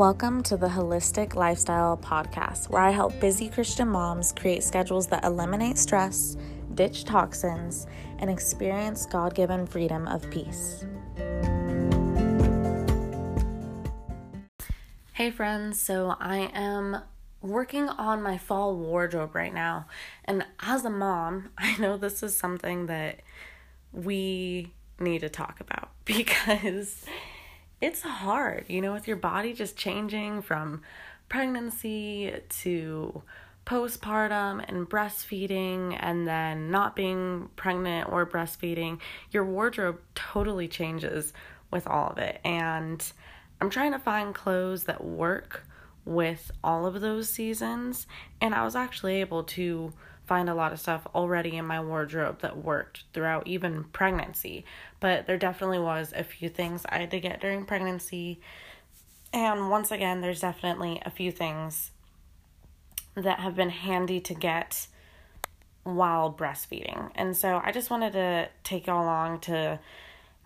Welcome 0.00 0.42
to 0.44 0.56
the 0.56 0.66
Holistic 0.66 1.34
Lifestyle 1.34 1.94
Podcast, 1.98 2.70
where 2.70 2.80
I 2.80 2.88
help 2.88 3.20
busy 3.20 3.50
Christian 3.50 3.86
moms 3.86 4.32
create 4.32 4.62
schedules 4.62 5.06
that 5.08 5.26
eliminate 5.26 5.76
stress, 5.76 6.38
ditch 6.72 7.04
toxins, 7.04 7.86
and 8.18 8.30
experience 8.30 9.04
God 9.04 9.34
given 9.34 9.66
freedom 9.66 10.08
of 10.08 10.22
peace. 10.30 10.86
Hey, 15.12 15.30
friends, 15.30 15.82
so 15.82 16.16
I 16.18 16.50
am 16.54 17.02
working 17.42 17.90
on 17.90 18.22
my 18.22 18.38
fall 18.38 18.74
wardrobe 18.74 19.34
right 19.34 19.52
now. 19.52 19.84
And 20.24 20.46
as 20.60 20.86
a 20.86 20.90
mom, 20.90 21.50
I 21.58 21.76
know 21.76 21.98
this 21.98 22.22
is 22.22 22.34
something 22.34 22.86
that 22.86 23.20
we 23.92 24.72
need 24.98 25.18
to 25.18 25.28
talk 25.28 25.60
about 25.60 25.90
because 26.06 27.04
it's 27.80 28.02
hard, 28.02 28.66
you 28.68 28.80
know, 28.80 28.92
with 28.92 29.08
your 29.08 29.16
body 29.16 29.52
just 29.52 29.76
changing 29.76 30.42
from 30.42 30.82
pregnancy 31.28 32.32
to 32.48 33.22
postpartum 33.64 34.64
and 34.68 34.88
breastfeeding 34.88 35.96
and 36.00 36.26
then 36.26 36.70
not 36.70 36.96
being 36.96 37.48
pregnant 37.56 38.10
or 38.10 38.26
breastfeeding, 38.26 38.98
your 39.30 39.44
wardrobe 39.44 40.00
totally 40.14 40.68
changes 40.68 41.32
with 41.70 41.86
all 41.86 42.10
of 42.10 42.18
it. 42.18 42.40
And 42.44 43.00
I'm 43.60 43.70
trying 43.70 43.92
to 43.92 43.98
find 43.98 44.34
clothes 44.34 44.84
that 44.84 45.04
work 45.04 45.66
with 46.04 46.50
all 46.64 46.86
of 46.86 47.00
those 47.00 47.28
seasons. 47.28 48.06
And 48.40 48.54
I 48.54 48.64
was 48.64 48.74
actually 48.74 49.20
able 49.20 49.44
to 49.44 49.92
find 50.26 50.48
a 50.48 50.54
lot 50.54 50.72
of 50.72 50.80
stuff 50.80 51.06
already 51.14 51.56
in 51.56 51.66
my 51.66 51.80
wardrobe 51.80 52.40
that 52.40 52.56
worked 52.56 53.04
throughout 53.12 53.46
even 53.46 53.84
pregnancy. 53.84 54.64
But 55.00 55.26
there 55.26 55.38
definitely 55.38 55.78
was 55.78 56.12
a 56.14 56.22
few 56.22 56.48
things 56.48 56.84
I 56.88 56.98
had 56.98 57.10
to 57.10 57.20
get 57.20 57.40
during 57.40 57.64
pregnancy. 57.64 58.40
And 59.32 59.70
once 59.70 59.90
again, 59.90 60.20
there's 60.20 60.40
definitely 60.40 61.00
a 61.04 61.10
few 61.10 61.32
things 61.32 61.90
that 63.14 63.40
have 63.40 63.56
been 63.56 63.70
handy 63.70 64.20
to 64.20 64.34
get 64.34 64.86
while 65.82 66.32
breastfeeding. 66.32 67.10
And 67.14 67.36
so 67.36 67.60
I 67.64 67.72
just 67.72 67.90
wanted 67.90 68.12
to 68.12 68.48
take 68.62 68.86
y'all 68.86 69.02
along 69.02 69.40
to 69.40 69.80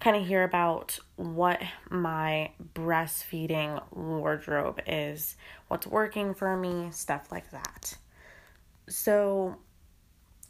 kind 0.00 0.16
of 0.16 0.26
hear 0.26 0.44
about 0.44 0.98
what 1.16 1.60
my 1.90 2.50
breastfeeding 2.74 3.82
wardrobe 3.92 4.80
is, 4.86 5.36
what's 5.68 5.86
working 5.86 6.34
for 6.34 6.56
me, 6.56 6.88
stuff 6.90 7.30
like 7.30 7.50
that. 7.50 7.96
So, 8.88 9.56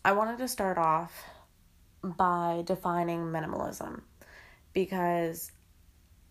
I 0.04 0.12
wanted 0.12 0.38
to 0.38 0.48
start 0.48 0.76
off 0.76 1.24
by 2.16 2.62
defining 2.66 3.20
minimalism 3.26 4.02
because 4.72 5.52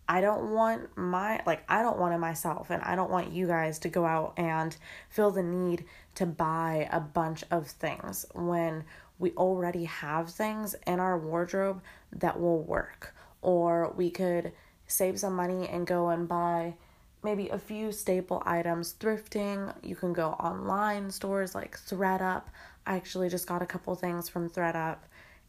I 0.08 0.20
don't 0.20 0.52
want 0.52 0.96
my 0.96 1.40
like 1.46 1.64
I 1.68 1.82
don't 1.82 1.98
want 1.98 2.14
it 2.14 2.18
myself 2.18 2.70
and 2.70 2.82
I 2.82 2.94
don't 2.94 3.10
want 3.10 3.32
you 3.32 3.46
guys 3.46 3.78
to 3.80 3.88
go 3.88 4.04
out 4.04 4.34
and 4.36 4.76
feel 5.08 5.30
the 5.30 5.42
need 5.42 5.84
to 6.16 6.26
buy 6.26 6.88
a 6.92 7.00
bunch 7.00 7.42
of 7.50 7.66
things 7.66 8.26
when 8.34 8.84
we 9.18 9.30
already 9.32 9.84
have 9.84 10.30
things 10.30 10.74
in 10.86 11.00
our 11.00 11.18
wardrobe 11.18 11.80
that 12.12 12.38
will 12.38 12.62
work. 12.62 13.14
Or 13.40 13.92
we 13.96 14.10
could 14.10 14.52
save 14.86 15.18
some 15.18 15.34
money 15.34 15.68
and 15.68 15.86
go 15.86 16.08
and 16.08 16.28
buy 16.28 16.74
maybe 17.22 17.48
a 17.48 17.58
few 17.58 17.90
staple 17.90 18.42
items 18.44 18.94
thrifting. 19.00 19.74
You 19.82 19.96
can 19.96 20.12
go 20.12 20.30
online 20.32 21.10
stores 21.10 21.54
like 21.54 21.78
thredup. 21.78 22.50
I 22.86 22.96
actually 22.96 23.30
just 23.30 23.46
got 23.46 23.62
a 23.62 23.66
couple 23.66 23.94
things 23.94 24.28
from 24.28 24.50
ThredUp 24.50 24.98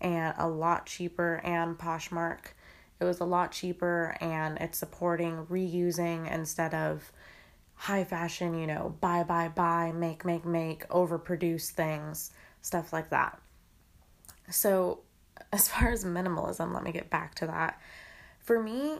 and 0.01 0.33
a 0.37 0.47
lot 0.47 0.85
cheaper 0.85 1.41
and 1.43 1.77
Poshmark. 1.77 2.39
It 2.99 3.03
was 3.03 3.19
a 3.19 3.25
lot 3.25 3.51
cheaper 3.51 4.15
and 4.21 4.57
it's 4.59 4.77
supporting 4.77 5.45
reusing 5.47 6.31
instead 6.31 6.73
of 6.73 7.11
high 7.75 8.03
fashion, 8.03 8.57
you 8.57 8.67
know, 8.67 8.95
buy, 9.01 9.23
buy, 9.23 9.49
buy, 9.49 9.91
make, 9.91 10.23
make, 10.23 10.45
make, 10.45 10.87
overproduce 10.87 11.69
things, 11.71 12.31
stuff 12.61 12.93
like 12.93 13.09
that. 13.09 13.39
So, 14.49 15.01
as 15.51 15.67
far 15.67 15.89
as 15.89 16.05
minimalism, 16.05 16.73
let 16.73 16.83
me 16.83 16.91
get 16.91 17.09
back 17.09 17.35
to 17.35 17.47
that. 17.47 17.79
For 18.39 18.61
me, 18.61 18.99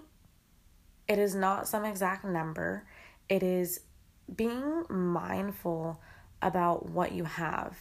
it 1.07 1.19
is 1.19 1.35
not 1.35 1.67
some 1.67 1.85
exact 1.85 2.25
number, 2.25 2.85
it 3.29 3.43
is 3.43 3.81
being 4.35 4.85
mindful 4.89 6.01
about 6.41 6.89
what 6.89 7.11
you 7.11 7.23
have 7.23 7.77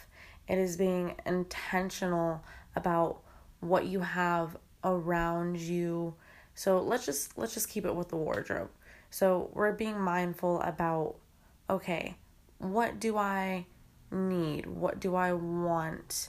it 0.48 0.58
is 0.58 0.76
being 0.76 1.14
intentional 1.24 2.42
about 2.76 3.20
what 3.60 3.86
you 3.86 4.00
have 4.00 4.56
around 4.82 5.58
you. 5.58 6.14
So 6.54 6.80
let's 6.80 7.06
just 7.06 7.36
let's 7.38 7.54
just 7.54 7.68
keep 7.68 7.84
it 7.84 7.94
with 7.94 8.08
the 8.08 8.16
wardrobe. 8.16 8.70
So 9.10 9.50
we're 9.52 9.72
being 9.72 10.00
mindful 10.00 10.60
about 10.62 11.16
okay, 11.68 12.16
what 12.58 13.00
do 13.00 13.16
I 13.16 13.66
need? 14.10 14.66
What 14.66 15.00
do 15.00 15.14
I 15.14 15.32
want? 15.32 16.28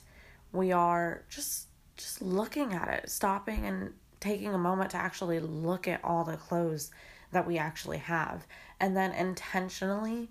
We 0.52 0.72
are 0.72 1.24
just 1.30 1.68
just 1.98 2.22
looking 2.22 2.74
at 2.74 2.90
it, 2.90 3.10
stopping 3.10 3.66
and 3.66 3.94
taking 4.20 4.54
a 4.54 4.58
moment 4.58 4.92
to 4.92 4.98
actually 4.98 5.40
look 5.40 5.88
at 5.88 6.04
all 6.04 6.24
the 6.24 6.38
clothes 6.38 6.92
that 7.32 7.46
we 7.46 7.58
actually 7.58 7.98
have 7.98 8.48
and 8.80 8.96
then 8.96 9.12
intentionally 9.12 10.30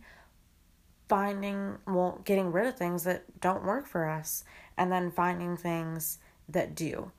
finding, 1.09 1.77
well, 1.87 2.21
getting 2.25 2.51
rid 2.51 2.67
of 2.67 2.77
things 2.77 3.05
that 3.05 3.41
don't 3.41 3.65
work 3.65 3.87
for 3.87 4.09
us 4.09 4.45
and 4.77 4.91
then 4.91 5.11
finding 5.11 5.57
things 5.57 6.19
that 6.49 6.75
do. 6.75 7.11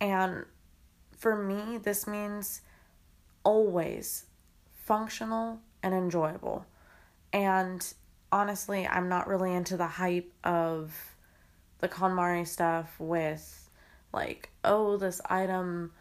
And 0.00 0.44
for 1.16 1.36
me, 1.36 1.78
this 1.78 2.06
means 2.06 2.62
always 3.44 4.26
functional 4.84 5.60
and 5.82 5.94
enjoyable. 5.94 6.66
And 7.32 7.86
honestly, 8.32 8.86
I'm 8.86 9.08
not 9.08 9.28
really 9.28 9.52
into 9.54 9.76
the 9.76 9.86
hype 9.86 10.32
of 10.44 10.94
the 11.80 11.88
KonMari 11.88 12.46
stuff 12.46 12.94
with 12.98 13.68
like, 14.12 14.50
oh, 14.64 14.96
this 14.96 15.20
item 15.28 15.92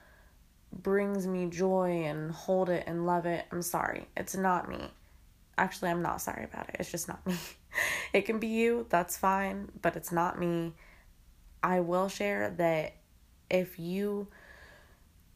brings 0.72 1.26
me 1.26 1.48
joy 1.48 2.04
and 2.06 2.32
hold 2.32 2.70
it 2.70 2.84
and 2.88 3.06
love 3.06 3.26
it. 3.26 3.46
I'm 3.52 3.62
sorry, 3.62 4.08
it's 4.16 4.36
not 4.36 4.70
me. 4.70 4.92
Actually, 5.58 5.92
I'm 5.92 6.02
not 6.02 6.22
sorry 6.22 6.46
about 6.46 6.70
it. 6.70 6.78
It's 6.80 6.92
just 6.92 7.08
not 7.08 7.26
me. 7.28 7.36
it 8.14 8.22
can 8.22 8.40
be 8.40 8.48
you, 8.48 8.86
that's 8.90 9.18
fine, 9.18 9.70
but 9.82 9.96
it's 9.96 10.12
not 10.12 10.40
me. 10.40 10.74
I 11.64 11.80
will 11.82 12.08
share 12.08 12.52
that 12.58 12.96
if 13.50 13.80
you 13.80 14.28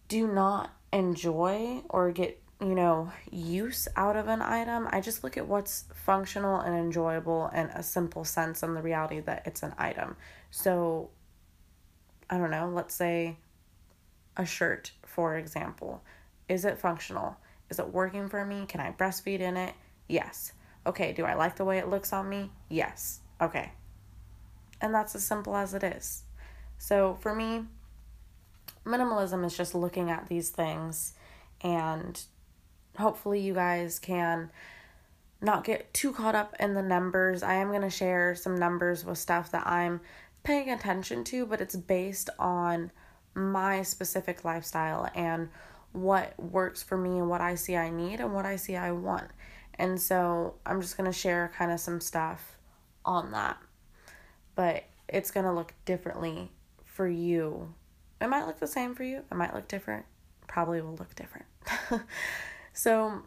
do 0.08 0.28
not 0.28 0.72
enjoy 0.92 1.82
or 1.90 2.12
get, 2.12 2.42
you 2.62 2.76
know, 2.76 3.12
use 3.32 3.88
out 3.96 4.16
of 4.16 4.28
an 4.28 4.42
item, 4.42 4.88
I 4.92 5.02
just 5.02 5.24
look 5.24 5.38
at 5.38 5.48
what's 5.48 5.86
functional 5.94 6.60
and 6.60 6.76
enjoyable 6.76 7.50
and 7.54 7.70
a 7.74 7.84
simple 7.84 8.24
sense 8.24 8.64
and 8.64 8.76
the 8.76 8.82
reality 8.82 9.20
that 9.22 9.44
it's 9.46 9.64
an 9.64 9.74
item. 9.78 10.16
So, 10.52 11.10
I 12.30 12.38
don't 12.38 12.52
know, 12.52 12.70
let's 12.74 12.96
say 12.96 13.38
a 14.38 14.46
shirt, 14.46 14.92
for 15.06 15.38
example. 15.38 16.04
Is 16.48 16.66
it 16.66 16.80
functional? 16.80 17.38
Is 17.70 17.80
it 17.80 17.90
working 17.90 18.30
for 18.30 18.46
me? 18.46 18.66
Can 18.68 18.82
I 18.82 18.92
breastfeed 18.92 19.40
in 19.40 19.58
it? 19.58 19.74
Yes. 20.08 20.54
Okay, 20.86 21.14
do 21.14 21.26
I 21.26 21.34
like 21.34 21.56
the 21.56 21.66
way 21.66 21.80
it 21.80 21.88
looks 21.88 22.14
on 22.14 22.30
me? 22.30 22.52
Yes. 22.70 23.20
Okay. 23.42 23.72
And 24.84 24.94
that's 24.94 25.16
as 25.16 25.26
simple 25.26 25.56
as 25.56 25.74
it 25.74 25.82
is. 25.82 26.24
So 26.78 27.18
for 27.22 27.34
me, 27.34 27.64
minimalism 28.86 29.46
is 29.46 29.56
just 29.56 29.74
looking 29.74 30.12
at 30.12 30.28
these 30.28 30.50
things 30.50 31.14
and 31.62 32.22
hopefully 33.00 33.40
you 33.40 33.54
guys 33.54 33.98
can 33.98 34.52
not 35.40 35.64
get 35.64 35.94
too 35.94 36.12
caught 36.12 36.36
up 36.36 36.54
in 36.60 36.74
the 36.74 36.82
numbers. 36.82 37.44
I 37.44 37.56
am 37.56 37.70
going 37.70 37.82
to 37.82 37.90
share 37.90 38.36
some 38.36 38.58
numbers 38.58 39.06
with 39.06 39.18
stuff 39.18 39.52
that 39.52 39.66
I'm 39.66 40.02
paying 40.44 40.70
attention 40.70 41.24
to, 41.26 41.46
but 41.46 41.62
it's 41.62 41.78
based 41.78 42.30
on 42.38 42.92
my 43.34 43.84
specific 43.84 44.44
lifestyle 44.44 45.10
and 45.16 45.48
what 45.94 46.38
works 46.38 46.84
for 46.84 46.98
me 46.98 47.20
and 47.20 47.30
what 47.30 47.40
I 47.40 47.56
see 47.56 47.78
I 47.78 47.90
need 47.90 48.20
and 48.20 48.34
what 48.34 48.46
I 48.46 48.58
see 48.58 48.76
I 48.76 48.92
want. 48.92 49.30
And 49.76 50.00
so 50.00 50.56
I'm 50.66 50.82
just 50.82 50.98
going 50.98 51.10
to 51.10 51.18
share 51.18 51.54
kind 51.58 51.72
of 51.72 51.80
some 51.80 52.02
stuff 52.02 52.58
on 53.06 53.32
that. 53.32 53.58
But 54.56 54.84
it's 55.08 55.32
going 55.32 55.46
to 55.46 55.52
look 55.52 55.74
differently 55.86 56.52
for 56.84 57.08
you. 57.08 57.74
It 58.22 58.28
might 58.28 58.46
look 58.46 58.60
the 58.60 58.68
same 58.68 58.96
for 58.96 59.04
you, 59.04 59.24
it 59.30 59.36
might 59.36 59.54
look 59.54 59.68
different. 59.68 60.06
Probably 60.48 60.82
will 60.82 60.96
look 60.96 61.16
different. 61.16 61.46
so, 62.74 63.24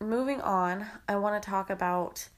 moving 0.00 0.40
on, 0.40 0.86
I 1.08 1.16
want 1.16 1.40
to 1.40 1.48
talk 1.48 1.70
about 1.70 2.28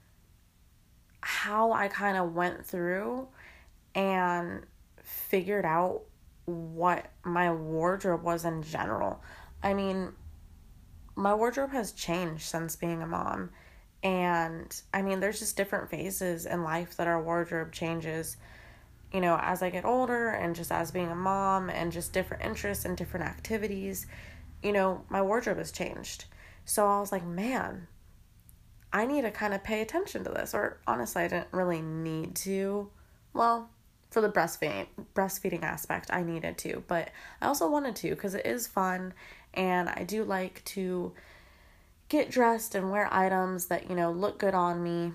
how 1.20 1.72
I 1.72 1.88
kind 1.88 2.16
of 2.16 2.34
went 2.34 2.64
through 2.64 3.28
and 3.94 4.64
figured 5.02 5.64
out 5.64 6.02
what 6.44 7.10
my 7.24 7.52
wardrobe 7.52 8.22
was 8.22 8.44
in 8.44 8.62
general. 8.62 9.22
I 9.62 9.74
mean, 9.74 10.12
my 11.16 11.34
wardrobe 11.34 11.72
has 11.72 11.92
changed 11.92 12.42
since 12.42 12.76
being 12.76 13.02
a 13.02 13.06
mom. 13.06 13.50
And 14.02 14.74
I 14.92 15.02
mean, 15.02 15.20
there's 15.20 15.38
just 15.38 15.56
different 15.56 15.90
phases 15.90 16.46
in 16.46 16.62
life 16.62 16.96
that 16.96 17.06
our 17.06 17.22
wardrobe 17.22 17.72
changes. 17.72 18.36
You 19.12 19.20
know, 19.20 19.38
as 19.40 19.62
I 19.62 19.70
get 19.70 19.84
older 19.84 20.28
and 20.28 20.54
just 20.54 20.70
as 20.70 20.90
being 20.90 21.10
a 21.10 21.14
mom 21.14 21.70
and 21.70 21.92
just 21.92 22.12
different 22.12 22.44
interests 22.44 22.84
and 22.84 22.96
different 22.96 23.26
activities, 23.26 24.06
you 24.62 24.72
know, 24.72 25.04
my 25.08 25.22
wardrobe 25.22 25.58
has 25.58 25.72
changed. 25.72 26.26
So 26.64 26.86
I 26.86 27.00
was 27.00 27.12
like, 27.12 27.24
man, 27.24 27.86
I 28.92 29.06
need 29.06 29.22
to 29.22 29.30
kind 29.30 29.54
of 29.54 29.62
pay 29.62 29.80
attention 29.80 30.24
to 30.24 30.30
this. 30.30 30.54
Or 30.54 30.78
honestly, 30.86 31.22
I 31.22 31.28
didn't 31.28 31.52
really 31.52 31.80
need 31.80 32.34
to. 32.36 32.90
Well, 33.32 33.70
for 34.10 34.20
the 34.20 34.28
breastfeeding 34.30 34.86
breastfeeding 35.14 35.62
aspect, 35.62 36.10
I 36.10 36.22
needed 36.22 36.58
to, 36.58 36.82
but 36.86 37.10
I 37.40 37.46
also 37.46 37.68
wanted 37.68 37.96
to 37.96 38.10
because 38.10 38.34
it 38.34 38.46
is 38.46 38.66
fun 38.66 39.12
and 39.54 39.88
I 39.88 40.04
do 40.04 40.24
like 40.24 40.64
to 40.66 41.12
get 42.08 42.30
dressed 42.30 42.74
and 42.74 42.90
wear 42.90 43.12
items 43.12 43.66
that, 43.66 43.88
you 43.90 43.96
know, 43.96 44.10
look 44.10 44.38
good 44.38 44.54
on 44.54 44.82
me 44.82 45.12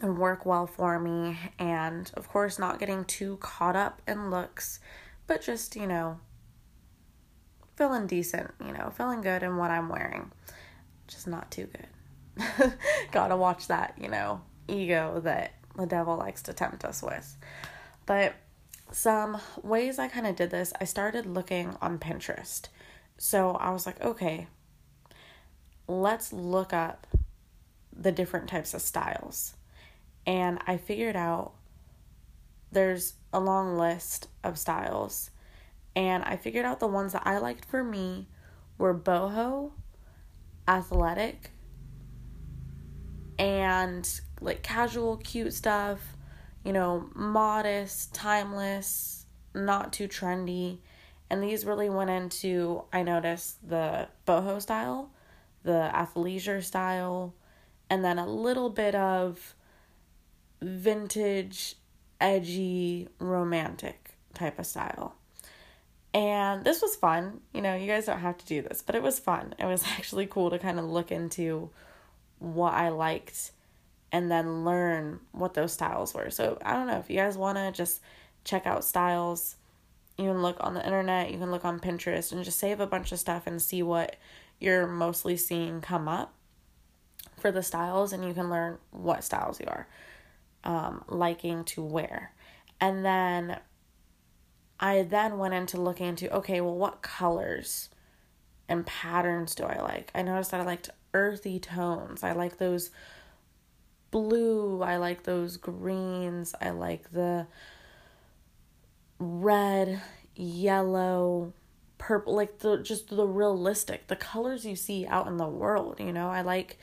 and 0.00 0.18
work 0.18 0.46
well 0.46 0.66
for 0.66 1.00
me 1.00 1.36
and 1.58 2.10
of 2.14 2.28
course 2.28 2.58
not 2.58 2.78
getting 2.78 3.04
too 3.04 3.36
caught 3.38 3.76
up 3.76 4.00
in 4.06 4.30
looks, 4.30 4.80
but 5.26 5.42
just, 5.42 5.74
you 5.74 5.86
know, 5.86 6.18
feeling 7.76 8.06
decent, 8.06 8.52
you 8.64 8.72
know, 8.72 8.92
feeling 8.96 9.20
good 9.20 9.42
in 9.42 9.56
what 9.56 9.70
I'm 9.70 9.88
wearing. 9.88 10.30
Just 11.08 11.26
not 11.26 11.50
too 11.50 11.66
good. 11.66 12.74
Gotta 13.10 13.36
watch 13.36 13.66
that, 13.68 13.94
you 14.00 14.08
know, 14.08 14.42
ego 14.68 15.20
that 15.24 15.54
the 15.76 15.86
devil 15.86 16.16
likes 16.16 16.42
to 16.42 16.52
tempt 16.52 16.84
us 16.84 17.02
with. 17.02 17.36
But 18.06 18.34
some 18.92 19.40
ways 19.62 19.98
I 19.98 20.08
kind 20.08 20.26
of 20.26 20.36
did 20.36 20.50
this, 20.50 20.72
I 20.80 20.84
started 20.84 21.26
looking 21.26 21.76
on 21.80 21.98
Pinterest. 21.98 22.68
So 23.18 23.52
I 23.52 23.70
was 23.70 23.86
like, 23.86 24.00
okay, 24.00 24.46
let's 25.90 26.32
look 26.32 26.72
up 26.72 27.06
the 27.92 28.12
different 28.12 28.48
types 28.48 28.74
of 28.74 28.80
styles. 28.80 29.54
And 30.26 30.60
I 30.66 30.76
figured 30.76 31.16
out 31.16 31.52
there's 32.70 33.14
a 33.32 33.40
long 33.40 33.76
list 33.76 34.28
of 34.44 34.58
styles. 34.58 35.30
And 35.96 36.22
I 36.22 36.36
figured 36.36 36.64
out 36.64 36.78
the 36.78 36.86
ones 36.86 37.12
that 37.12 37.26
I 37.26 37.38
liked 37.38 37.64
for 37.64 37.82
me 37.82 38.28
were 38.78 38.94
boho, 38.94 39.72
athletic, 40.68 41.50
and 43.38 44.08
like 44.40 44.62
casual, 44.62 45.16
cute 45.16 45.52
stuff, 45.52 46.00
you 46.64 46.72
know, 46.72 47.10
modest, 47.14 48.14
timeless, 48.14 49.26
not 49.54 49.92
too 49.92 50.06
trendy. 50.06 50.78
And 51.28 51.42
these 51.42 51.64
really 51.64 51.90
went 51.90 52.10
into, 52.10 52.84
I 52.92 53.02
noticed 53.02 53.68
the 53.68 54.08
boho 54.26 54.62
style, 54.62 55.10
the 55.62 55.90
athleisure 55.92 56.62
style, 56.62 57.34
and 57.88 58.04
then 58.04 58.18
a 58.18 58.26
little 58.26 58.70
bit 58.70 58.94
of 58.94 59.54
vintage, 60.62 61.76
edgy, 62.20 63.08
romantic 63.18 64.12
type 64.34 64.58
of 64.58 64.66
style. 64.66 65.14
And 66.12 66.64
this 66.64 66.82
was 66.82 66.96
fun. 66.96 67.40
You 67.54 67.62
know, 67.62 67.76
you 67.76 67.86
guys 67.86 68.06
don't 68.06 68.18
have 68.18 68.38
to 68.38 68.46
do 68.46 68.62
this, 68.62 68.82
but 68.82 68.94
it 68.94 69.02
was 69.02 69.18
fun. 69.18 69.54
It 69.58 69.66
was 69.66 69.84
actually 69.98 70.26
cool 70.26 70.50
to 70.50 70.58
kind 70.58 70.78
of 70.78 70.84
look 70.84 71.12
into 71.12 71.70
what 72.38 72.74
I 72.74 72.88
liked 72.88 73.52
and 74.12 74.30
then 74.30 74.64
learn 74.64 75.20
what 75.32 75.54
those 75.54 75.72
styles 75.72 76.14
were. 76.14 76.30
So 76.30 76.58
I 76.64 76.72
don't 76.72 76.88
know 76.88 76.98
if 76.98 77.08
you 77.08 77.16
guys 77.16 77.36
want 77.36 77.58
to 77.58 77.70
just 77.70 78.00
check 78.44 78.66
out 78.66 78.84
styles. 78.84 79.56
You 80.18 80.24
can 80.26 80.42
look 80.42 80.56
on 80.60 80.74
the 80.74 80.84
internet, 80.84 81.30
you 81.30 81.38
can 81.38 81.50
look 81.50 81.64
on 81.64 81.80
Pinterest, 81.80 82.32
and 82.32 82.44
just 82.44 82.58
save 82.58 82.80
a 82.80 82.86
bunch 82.86 83.12
of 83.12 83.18
stuff 83.18 83.46
and 83.46 83.62
see 83.62 83.82
what 83.82 84.16
you're 84.60 84.86
mostly 84.86 85.36
seeing 85.36 85.80
come 85.80 86.06
up 86.06 86.34
for 87.38 87.50
the 87.50 87.62
styles, 87.62 88.12
and 88.12 88.24
you 88.24 88.34
can 88.34 88.50
learn 88.50 88.78
what 88.90 89.24
styles 89.24 89.58
you 89.58 89.66
are 89.66 89.88
um, 90.64 91.04
liking 91.08 91.64
to 91.64 91.82
wear. 91.82 92.32
And 92.80 93.04
then 93.04 93.58
I 94.78 95.02
then 95.02 95.38
went 95.38 95.54
into 95.54 95.80
looking 95.80 96.06
into 96.06 96.32
okay, 96.36 96.60
well, 96.60 96.76
what 96.76 97.02
colors 97.02 97.88
and 98.68 98.86
patterns 98.86 99.54
do 99.54 99.64
I 99.64 99.80
like? 99.80 100.10
I 100.14 100.22
noticed 100.22 100.50
that 100.52 100.60
I 100.60 100.64
liked 100.64 100.90
earthy 101.12 101.58
tones. 101.58 102.22
I 102.22 102.32
like 102.32 102.58
those 102.58 102.90
blue, 104.10 104.82
I 104.82 104.96
like 104.96 105.22
those 105.22 105.56
greens, 105.56 106.54
I 106.60 106.70
like 106.70 107.12
the 107.12 107.46
red, 109.18 110.00
yellow, 110.34 111.52
purple, 112.00 112.34
like 112.34 112.58
the 112.58 112.78
just 112.78 113.08
the 113.08 113.26
realistic, 113.26 114.08
the 114.08 114.16
colors 114.16 114.64
you 114.64 114.74
see 114.74 115.06
out 115.06 115.28
in 115.28 115.36
the 115.36 115.46
world, 115.46 116.00
you 116.00 116.12
know. 116.12 116.28
I 116.28 116.42
like 116.42 116.78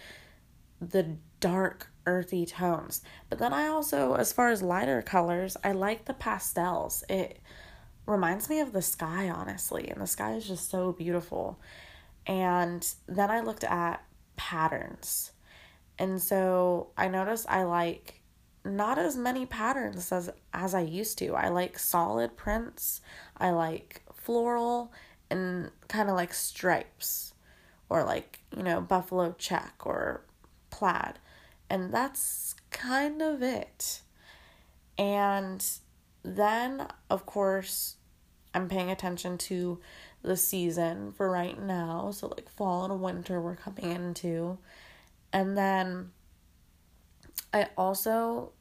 the 0.80 1.18
dark 1.40 1.90
earthy 2.06 2.46
tones. 2.46 3.02
But 3.30 3.40
then 3.40 3.52
I 3.52 3.68
also 3.68 4.14
as 4.14 4.32
far 4.32 4.50
as 4.50 4.62
lighter 4.62 5.02
colors, 5.02 5.58
I 5.64 5.74
like 5.74 6.06
the 6.06 6.14
pastels. 6.14 7.04
It 7.10 7.42
reminds 8.06 8.50
me 8.50 8.62
of 8.62 8.72
the 8.72 8.82
sky 8.82 9.30
honestly, 9.30 9.90
and 9.90 10.02
the 10.02 10.08
sky 10.08 10.36
is 10.36 10.48
just 10.48 10.70
so 10.70 10.94
beautiful. 10.94 11.60
And 12.26 12.88
then 13.08 13.30
I 13.30 13.42
looked 13.42 13.66
at 13.66 14.04
patterns 14.38 15.32
and 16.00 16.22
so 16.22 16.90
I 16.98 17.08
noticed 17.08 17.48
I 17.50 17.64
like 17.64 18.22
not 18.64 18.98
as 19.00 19.16
many 19.16 19.46
patterns 19.46 20.12
as 20.12 20.30
as 20.54 20.74
I 20.74 20.82
used 20.82 21.18
to. 21.20 21.36
I 21.36 21.50
like 21.50 21.80
solid 21.80 22.36
prints. 22.38 23.02
I 23.38 23.52
like 23.52 24.04
floral 24.14 24.92
and 25.30 25.72
kind 25.88 26.10
of 26.10 26.16
like 26.16 26.34
stripes 26.34 27.34
or 27.90 28.04
like, 28.04 28.40
you 28.56 28.64
know, 28.64 28.82
buffalo 28.82 29.36
check 29.38 29.74
or 29.86 30.22
plaid. 30.70 31.20
And 31.70 31.94
that's 31.94 32.56
kind 32.72 33.22
of 33.22 33.42
it. 33.42 34.02
And 34.98 35.66
then 36.24 36.88
of 37.10 37.26
course 37.26 37.96
I'm 38.54 38.68
paying 38.68 38.90
attention 38.90 39.38
to 39.40 39.80
the 40.24 40.36
season 40.38 41.12
for 41.12 41.30
right 41.30 41.62
now. 41.62 42.12
So 42.12 42.28
like 42.28 42.50
fall 42.50 42.86
and 42.86 43.02
winter 43.02 43.40
we're 43.40 43.56
coming 43.56 43.92
into 43.92 44.58
and 45.34 45.58
then 45.58 46.12
I 47.54 47.68
also 47.78 48.52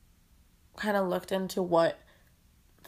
kind 0.76 0.96
of 0.96 1.08
looked 1.08 1.32
into 1.32 1.62
what 1.62 1.98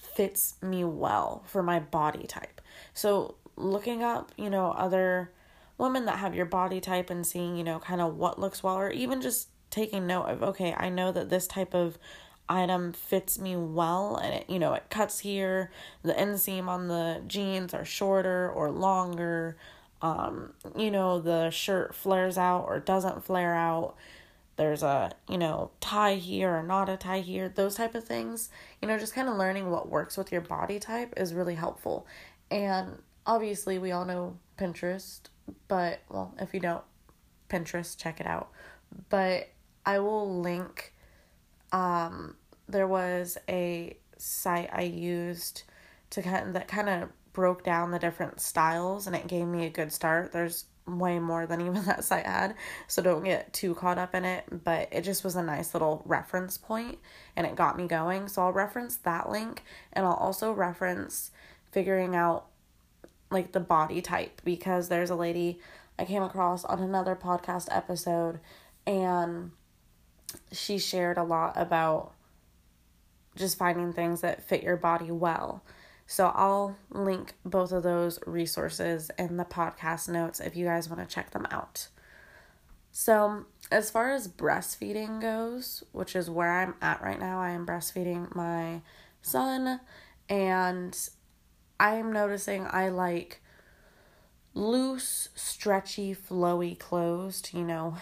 fits 0.00 0.54
me 0.62 0.84
well 0.84 1.42
for 1.46 1.62
my 1.62 1.80
body 1.80 2.26
type. 2.26 2.60
So, 2.94 3.36
looking 3.58 4.02
up, 4.02 4.32
you 4.36 4.48
know, 4.48 4.72
other 4.72 5.32
women 5.76 6.06
that 6.06 6.18
have 6.18 6.34
your 6.34 6.46
body 6.46 6.80
type 6.80 7.10
and 7.10 7.26
seeing, 7.26 7.56
you 7.56 7.64
know, 7.64 7.78
kind 7.78 8.00
of 8.00 8.16
what 8.16 8.38
looks 8.38 8.62
well, 8.62 8.76
or 8.76 8.90
even 8.90 9.20
just 9.20 9.48
taking 9.70 10.06
note 10.06 10.24
of, 10.24 10.42
okay, 10.42 10.74
I 10.76 10.88
know 10.88 11.12
that 11.12 11.28
this 11.28 11.46
type 11.46 11.74
of 11.74 11.98
item 12.48 12.92
fits 12.92 13.38
me 13.38 13.56
well 13.56 14.16
and 14.16 14.34
it, 14.34 14.48
you 14.48 14.58
know, 14.58 14.72
it 14.74 14.84
cuts 14.90 15.20
here, 15.20 15.70
the 16.02 16.14
inseam 16.14 16.66
on 16.68 16.88
the 16.88 17.22
jeans 17.26 17.74
are 17.74 17.84
shorter 17.84 18.50
or 18.50 18.70
longer, 18.70 19.56
um, 20.00 20.54
you 20.76 20.90
know, 20.90 21.20
the 21.20 21.50
shirt 21.50 21.94
flares 21.94 22.38
out 22.38 22.64
or 22.66 22.78
doesn't 22.80 23.24
flare 23.24 23.54
out. 23.54 23.96
There's 24.56 24.82
a, 24.82 25.12
you 25.28 25.38
know, 25.38 25.70
tie 25.80 26.16
here 26.16 26.56
or 26.56 26.62
not 26.62 26.88
a 26.88 26.96
tie 26.96 27.20
here, 27.20 27.48
those 27.48 27.76
type 27.76 27.94
of 27.94 28.04
things. 28.04 28.48
You 28.82 28.88
know, 28.88 28.98
just 28.98 29.14
kind 29.14 29.28
of 29.28 29.36
learning 29.36 29.70
what 29.70 29.88
works 29.88 30.16
with 30.16 30.32
your 30.32 30.40
body 30.40 30.80
type 30.80 31.14
is 31.16 31.34
really 31.34 31.54
helpful. 31.54 32.06
And 32.50 32.98
obviously, 33.28 33.78
we 33.78 33.92
all 33.92 34.06
know 34.06 34.38
Pinterest, 34.58 35.20
but, 35.68 36.00
well, 36.08 36.34
if 36.40 36.52
you 36.54 36.60
don't, 36.60 36.82
Pinterest, 37.48 37.96
check 37.96 38.20
it 38.20 38.26
out. 38.26 38.48
But 39.10 39.50
I 39.86 40.00
will 40.00 40.40
link, 40.40 40.94
um, 41.70 42.36
there 42.68 42.88
was 42.88 43.38
a 43.48 43.96
site 44.16 44.70
I 44.72 44.82
used 44.82 45.62
to 46.10 46.22
kind 46.22 46.48
of, 46.48 46.54
that 46.54 46.68
kind 46.68 46.88
of 46.88 47.10
broke 47.34 47.62
down 47.62 47.90
the 47.90 47.98
different 47.98 48.40
styles 48.40 49.06
and 49.06 49.14
it 49.14 49.28
gave 49.28 49.46
me 49.46 49.66
a 49.66 49.70
good 49.70 49.92
start. 49.92 50.32
There's 50.32 50.64
way 50.86 51.18
more 51.18 51.46
than 51.46 51.60
even 51.66 51.84
that 51.84 52.02
site 52.02 52.26
had, 52.26 52.54
so 52.86 53.02
don't 53.02 53.24
get 53.24 53.52
too 53.52 53.74
caught 53.74 53.98
up 53.98 54.14
in 54.14 54.24
it, 54.24 54.44
but 54.64 54.88
it 54.90 55.02
just 55.02 55.22
was 55.22 55.36
a 55.36 55.42
nice 55.42 55.74
little 55.74 56.02
reference 56.06 56.56
point 56.56 56.98
and 57.36 57.46
it 57.46 57.54
got 57.54 57.76
me 57.76 57.86
going. 57.86 58.26
So 58.26 58.42
I'll 58.42 58.52
reference 58.52 58.96
that 58.96 59.28
link 59.30 59.62
and 59.92 60.06
I'll 60.06 60.14
also 60.14 60.50
reference 60.52 61.30
figuring 61.70 62.16
out 62.16 62.47
like 63.30 63.52
the 63.52 63.60
body 63.60 64.00
type 64.00 64.40
because 64.44 64.88
there's 64.88 65.10
a 65.10 65.14
lady 65.14 65.58
I 65.98 66.04
came 66.04 66.22
across 66.22 66.64
on 66.64 66.82
another 66.82 67.16
podcast 67.16 67.68
episode 67.70 68.40
and 68.86 69.50
she 70.52 70.78
shared 70.78 71.18
a 71.18 71.24
lot 71.24 71.54
about 71.56 72.12
just 73.36 73.58
finding 73.58 73.92
things 73.92 74.20
that 74.20 74.42
fit 74.42 74.62
your 74.62 74.76
body 74.76 75.10
well. 75.10 75.62
So 76.06 76.32
I'll 76.34 76.76
link 76.90 77.34
both 77.44 77.72
of 77.72 77.82
those 77.82 78.18
resources 78.26 79.10
in 79.18 79.36
the 79.36 79.44
podcast 79.44 80.08
notes 80.08 80.40
if 80.40 80.56
you 80.56 80.64
guys 80.64 80.88
want 80.88 81.06
to 81.06 81.14
check 81.14 81.30
them 81.30 81.46
out. 81.50 81.88
So, 82.90 83.44
as 83.70 83.90
far 83.90 84.12
as 84.12 84.26
breastfeeding 84.26 85.20
goes, 85.20 85.84
which 85.92 86.16
is 86.16 86.30
where 86.30 86.50
I'm 86.50 86.74
at 86.80 87.02
right 87.02 87.20
now, 87.20 87.40
I 87.40 87.50
am 87.50 87.66
breastfeeding 87.66 88.34
my 88.34 88.80
son, 89.20 89.80
and 90.28 91.08
I'm 91.80 92.12
noticing 92.12 92.66
I 92.68 92.88
like 92.88 93.40
loose, 94.54 95.28
stretchy, 95.34 96.14
flowy 96.14 96.78
clothes 96.78 97.40
to, 97.42 97.58
you 97.58 97.64
know, 97.64 97.96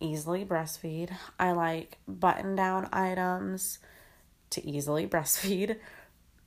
easily 0.00 0.44
breastfeed. 0.44 1.10
I 1.38 1.52
like 1.52 1.98
button 2.08 2.56
down 2.56 2.88
items 2.92 3.78
to 4.50 4.66
easily 4.66 5.06
breastfeed. 5.08 5.76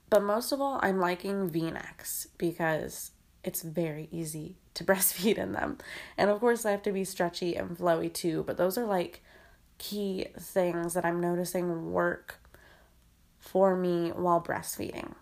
But 0.09 0.23
most 0.23 0.51
of 0.51 0.61
all, 0.61 0.79
I'm 0.83 0.99
liking 0.99 1.49
v 1.49 1.71
necks 1.71 2.27
because 2.37 3.11
it's 3.43 3.61
very 3.61 4.09
easy 4.11 4.57
to 4.73 4.83
breastfeed 4.85 5.37
in 5.37 5.53
them. 5.53 5.77
And 6.17 6.29
of 6.29 6.39
course, 6.39 6.63
they 6.63 6.71
have 6.71 6.83
to 6.83 6.91
be 6.91 7.05
stretchy 7.05 7.55
and 7.55 7.77
flowy 7.77 8.11
too, 8.11 8.43
but 8.45 8.57
those 8.57 8.77
are 8.77 8.85
like 8.85 9.23
key 9.77 10.27
things 10.37 10.93
that 10.93 11.05
I'm 11.05 11.19
noticing 11.19 11.91
work 11.91 12.39
for 13.39 13.75
me 13.75 14.09
while 14.09 14.41
breastfeeding. 14.41 15.13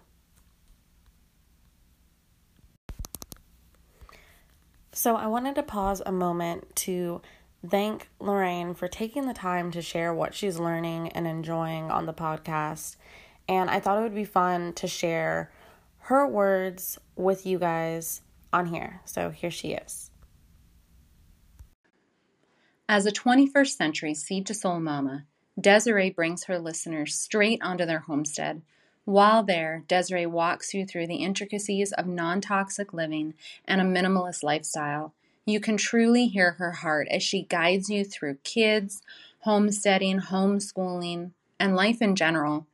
So, 4.93 5.15
I 5.15 5.27
wanted 5.27 5.55
to 5.55 5.63
pause 5.63 6.01
a 6.05 6.12
moment 6.12 6.75
to 6.77 7.21
thank 7.65 8.10
Lorraine 8.19 8.74
for 8.74 8.89
taking 8.89 9.25
the 9.25 9.33
time 9.33 9.71
to 9.71 9.81
share 9.81 10.13
what 10.13 10.33
she's 10.33 10.60
learning 10.60 11.10
and 11.10 11.25
enjoying 11.25 11.89
on 11.89 12.05
the 12.05 12.13
podcast. 12.13 12.98
And 13.48 13.69
I 13.69 13.79
thought 13.79 14.00
it 14.00 14.01
would 14.01 14.15
be 14.15 14.25
fun 14.25 14.74
to 14.74 14.88
share 14.88 15.50
her 16.00 16.27
words 16.27 17.00
with 17.15 17.45
you 17.45 17.57
guys 17.57 18.21
on 18.51 18.65
here. 18.65 19.00
So, 19.05 19.29
here 19.29 19.51
she 19.51 19.71
is. 19.71 20.12
As 22.89 23.05
a 23.05 23.12
21st 23.12 23.77
century 23.77 24.13
seed 24.13 24.45
to 24.48 24.53
soul 24.53 24.81
mama, 24.81 25.25
Desiree 25.57 26.10
brings 26.10 26.43
her 26.45 26.60
listeners 26.60 27.15
straight 27.15 27.62
onto 27.62 27.86
their 27.86 28.00
homestead. 28.00 28.62
While 29.05 29.43
there, 29.43 29.84
Desiree 29.88 30.25
walks 30.25 30.74
you 30.74 30.86
through 30.86 31.08
the 31.08 31.24
intricacies 31.24 31.91
of 31.91 32.05
non 32.05 32.39
toxic 32.39 32.93
living 32.93 33.34
and 33.65 33.81
a 33.81 33.84
minimalist 33.84 34.43
lifestyle. 34.43 35.13
You 35.46 35.60
can 35.60 35.77
truly 35.77 36.27
hear 36.27 36.51
her 36.53 36.72
heart 36.72 37.08
as 37.10 37.24
she 37.24 37.43
guides 37.43 37.89
you 37.89 38.05
through 38.05 38.38
kids, 38.43 39.01
homesteading, 39.39 40.20
homeschooling, 40.20 41.31
and 41.60 41.75
life 41.75 42.01
in 42.01 42.15
general. 42.15 42.67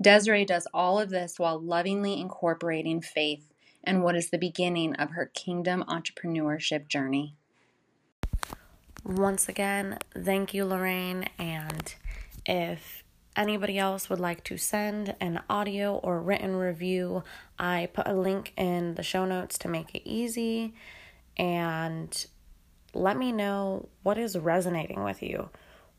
Desiree 0.00 0.44
does 0.44 0.68
all 0.72 1.00
of 1.00 1.10
this 1.10 1.38
while 1.38 1.58
lovingly 1.58 2.20
incorporating 2.20 3.00
faith 3.00 3.52
and 3.82 4.02
what 4.02 4.16
is 4.16 4.30
the 4.30 4.38
beginning 4.38 4.94
of 4.96 5.10
her 5.10 5.26
kingdom 5.26 5.84
entrepreneurship 5.88 6.86
journey. 6.86 7.34
Once 9.04 9.48
again, 9.48 9.98
thank 10.16 10.52
you, 10.52 10.64
Lorraine. 10.64 11.28
And 11.38 11.94
if 12.44 13.04
anybody 13.36 13.78
else 13.78 14.08
would 14.08 14.20
like 14.20 14.42
to 14.44 14.56
send 14.56 15.14
an 15.20 15.42
audio 15.48 15.96
or 15.96 16.20
written 16.20 16.56
review, 16.56 17.22
I 17.58 17.88
put 17.92 18.08
a 18.08 18.14
link 18.14 18.52
in 18.56 18.94
the 18.94 19.02
show 19.02 19.24
notes 19.24 19.58
to 19.58 19.68
make 19.68 19.94
it 19.94 20.02
easy. 20.04 20.74
And 21.36 22.26
let 22.94 23.16
me 23.16 23.32
know 23.32 23.88
what 24.02 24.18
is 24.18 24.38
resonating 24.38 25.04
with 25.04 25.22
you, 25.22 25.50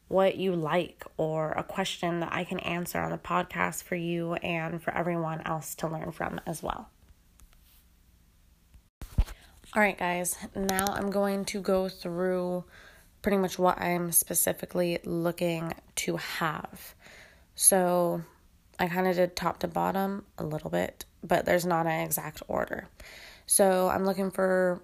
what 0.08 0.38
you 0.38 0.56
like, 0.56 1.03
or 1.17 1.51
a 1.51 1.63
question 1.63 2.20
that 2.22 2.34
I 2.34 2.44
can 2.44 2.60
answer 2.60 3.00
on 3.00 3.12
the 3.12 3.17
podcast 3.17 3.84
for 3.84 3.96
you 3.96 4.34
and 4.36 4.82
for 4.82 4.94
everyone 4.94 5.41
else 5.46 5.75
to 5.75 5.88
learn 5.88 6.12
from 6.12 6.41
as 6.46 6.63
well. 6.63 6.89
All 9.75 9.84
right, 9.84 9.98
guys, 9.98 10.36
now 10.56 10.86
I'm 10.88 11.12
going 11.12 11.46
to 11.46 11.62
go 11.62 11.88
through 11.88 12.63
pretty 13.22 13.38
much 13.38 13.60
what 13.60 13.79
I'm 13.79 14.12
specifically 14.12 14.98
looking 15.03 15.74
to 15.98 16.17
have. 16.17 16.96
So 17.58 18.22
I 18.78 18.88
kind 18.88 19.08
of 19.08 19.16
did 19.16 19.36
top 19.36 19.60
to 19.60 19.68
bottom 19.68 20.26
a 20.38 20.46
little 20.46 20.70
bit, 20.70 21.06
but 21.24 21.46
there's 21.46 21.66
not 21.66 21.88
an 21.88 22.02
exact 22.02 22.44
order. 22.48 22.88
So 23.48 23.90
I'm 23.90 24.06
looking 24.06 24.30
for 24.30 24.84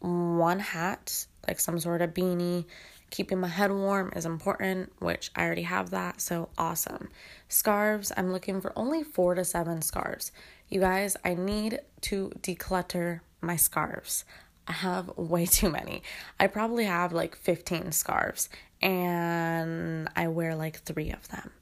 one 0.00 0.58
hat, 0.58 1.26
like 1.46 1.60
some 1.60 1.78
sort 1.78 2.02
of 2.02 2.14
beanie. 2.14 2.64
Keeping 3.10 3.38
my 3.38 3.48
head 3.48 3.70
warm 3.70 4.12
is 4.16 4.26
important, 4.26 4.92
which 4.98 5.30
I 5.36 5.44
already 5.44 5.62
have 5.62 5.90
that, 5.90 6.20
so 6.20 6.48
awesome. 6.58 7.08
Scarves, 7.48 8.10
I'm 8.16 8.32
looking 8.32 8.60
for 8.60 8.76
only 8.76 9.04
four 9.04 9.36
to 9.36 9.44
seven 9.44 9.80
scarves. 9.80 10.32
You 10.68 10.80
guys, 10.80 11.16
I 11.24 11.34
need 11.34 11.78
to 12.02 12.32
declutter 12.42 13.20
my 13.40 13.54
scarves. 13.54 14.24
I 14.66 14.72
have 14.72 15.08
way 15.16 15.46
too 15.46 15.70
many. 15.70 16.02
I 16.40 16.48
probably 16.48 16.84
have 16.84 17.12
like 17.12 17.36
15 17.36 17.92
scarves 17.92 18.48
and 18.82 20.08
I 20.16 20.26
wear 20.26 20.56
like 20.56 20.80
three 20.80 21.12
of 21.12 21.28
them. 21.28 21.52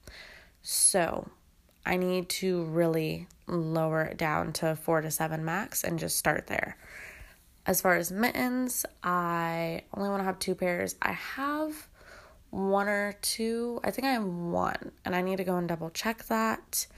So 0.68 1.28
I 1.84 1.96
need 1.96 2.28
to 2.40 2.64
really 2.64 3.28
lower 3.46 4.02
it 4.02 4.16
down 4.16 4.52
to 4.54 4.74
four 4.74 5.00
to 5.00 5.12
seven 5.12 5.44
max 5.44 5.84
and 5.84 5.96
just 5.96 6.18
start 6.18 6.48
there. 6.48 6.76
As 7.66 7.80
far 7.80 7.94
as 7.94 8.10
mittens, 8.10 8.84
I 9.00 9.82
only 9.94 10.08
want 10.08 10.22
to 10.22 10.24
have 10.24 10.40
two 10.40 10.56
pairs. 10.56 10.96
I 11.00 11.12
have 11.12 11.86
one 12.50 12.88
or 12.88 13.14
two. 13.22 13.78
I 13.84 13.92
think 13.92 14.08
I 14.08 14.14
have 14.14 14.24
one, 14.24 14.90
and 15.04 15.14
I 15.14 15.22
need 15.22 15.36
to 15.36 15.44
go 15.44 15.56
and 15.56 15.68
double 15.68 15.90
check 15.90 16.24
that. 16.24 16.88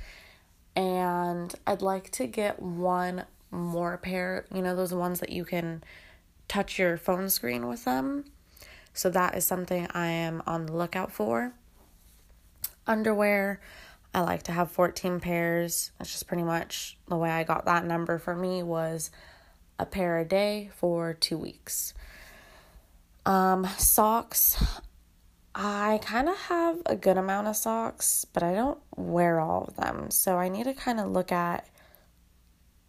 And 0.75 1.55
I'd 1.67 1.83
like 1.83 2.11
to 2.13 2.27
get 2.27 2.63
one 2.63 3.27
more 3.51 3.99
pair, 3.99 4.47
you 4.51 4.63
know, 4.63 4.75
those 4.75 4.95
ones 4.95 5.21
that 5.21 5.29
you 5.29 5.45
can 5.45 5.85
touch 6.49 6.79
your 6.79 6.97
phone 6.97 7.29
screen 7.29 7.69
with 7.69 7.85
them. 7.85 8.25
So 8.95 9.11
that 9.11 9.37
is 9.37 9.45
something 9.45 9.89
I 9.93 10.07
am 10.07 10.43
on 10.47 10.65
the 10.65 10.73
lookout 10.75 11.13
for. 11.13 11.53
Underwear, 12.89 13.61
I 14.15 14.23
like 14.23 14.45
to 14.45 14.53
have 14.53 14.71
14 14.71 15.21
pairs. 15.21 15.93
That's 15.99 16.11
just 16.11 16.27
pretty 16.27 16.43
much 16.43 16.97
the 17.07 17.17
way 17.17 17.31
I 17.31 17.45
got 17.45 17.67
that 17.67 17.85
number 17.85 18.19
for 18.19 18.35
me 18.35 18.63
was 18.63 19.11
a 19.79 19.87
pair 19.87 20.19
a 20.19 20.25
day 20.25 20.71
for 20.75 21.13
2 21.13 21.37
weeks. 21.37 21.95
Um 23.27 23.67
socks, 23.77 24.63
I 25.55 26.01
kind 26.03 26.29
of 26.29 26.37
have 26.37 26.79
a 26.87 26.97
good 26.97 27.19
amount 27.19 27.49
of 27.49 27.57
socks, 27.57 28.25
but 28.33 28.43
I 28.43 28.55
don't 28.55 28.79
wear 28.97 29.39
all 29.39 29.65
of 29.69 29.77
them. 29.77 30.11
So 30.11 30.37
I 30.39 30.49
need 30.49 30.65
to 30.65 30.75
kind 30.75 30.99
of 30.99 31.11
look 31.11 31.31
at 31.31 31.69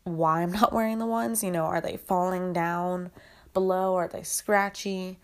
why 0.03 0.41
I'm 0.41 0.51
not 0.51 0.72
wearing 0.72 1.00
the 1.00 1.06
ones. 1.06 1.44
You 1.44 1.51
know, 1.51 1.65
are 1.65 1.82
they 1.82 1.98
falling 1.98 2.53
down 2.53 3.12
below? 3.53 3.96
Are 3.96 4.08
they 4.08 4.24
scratchy? 4.24 5.20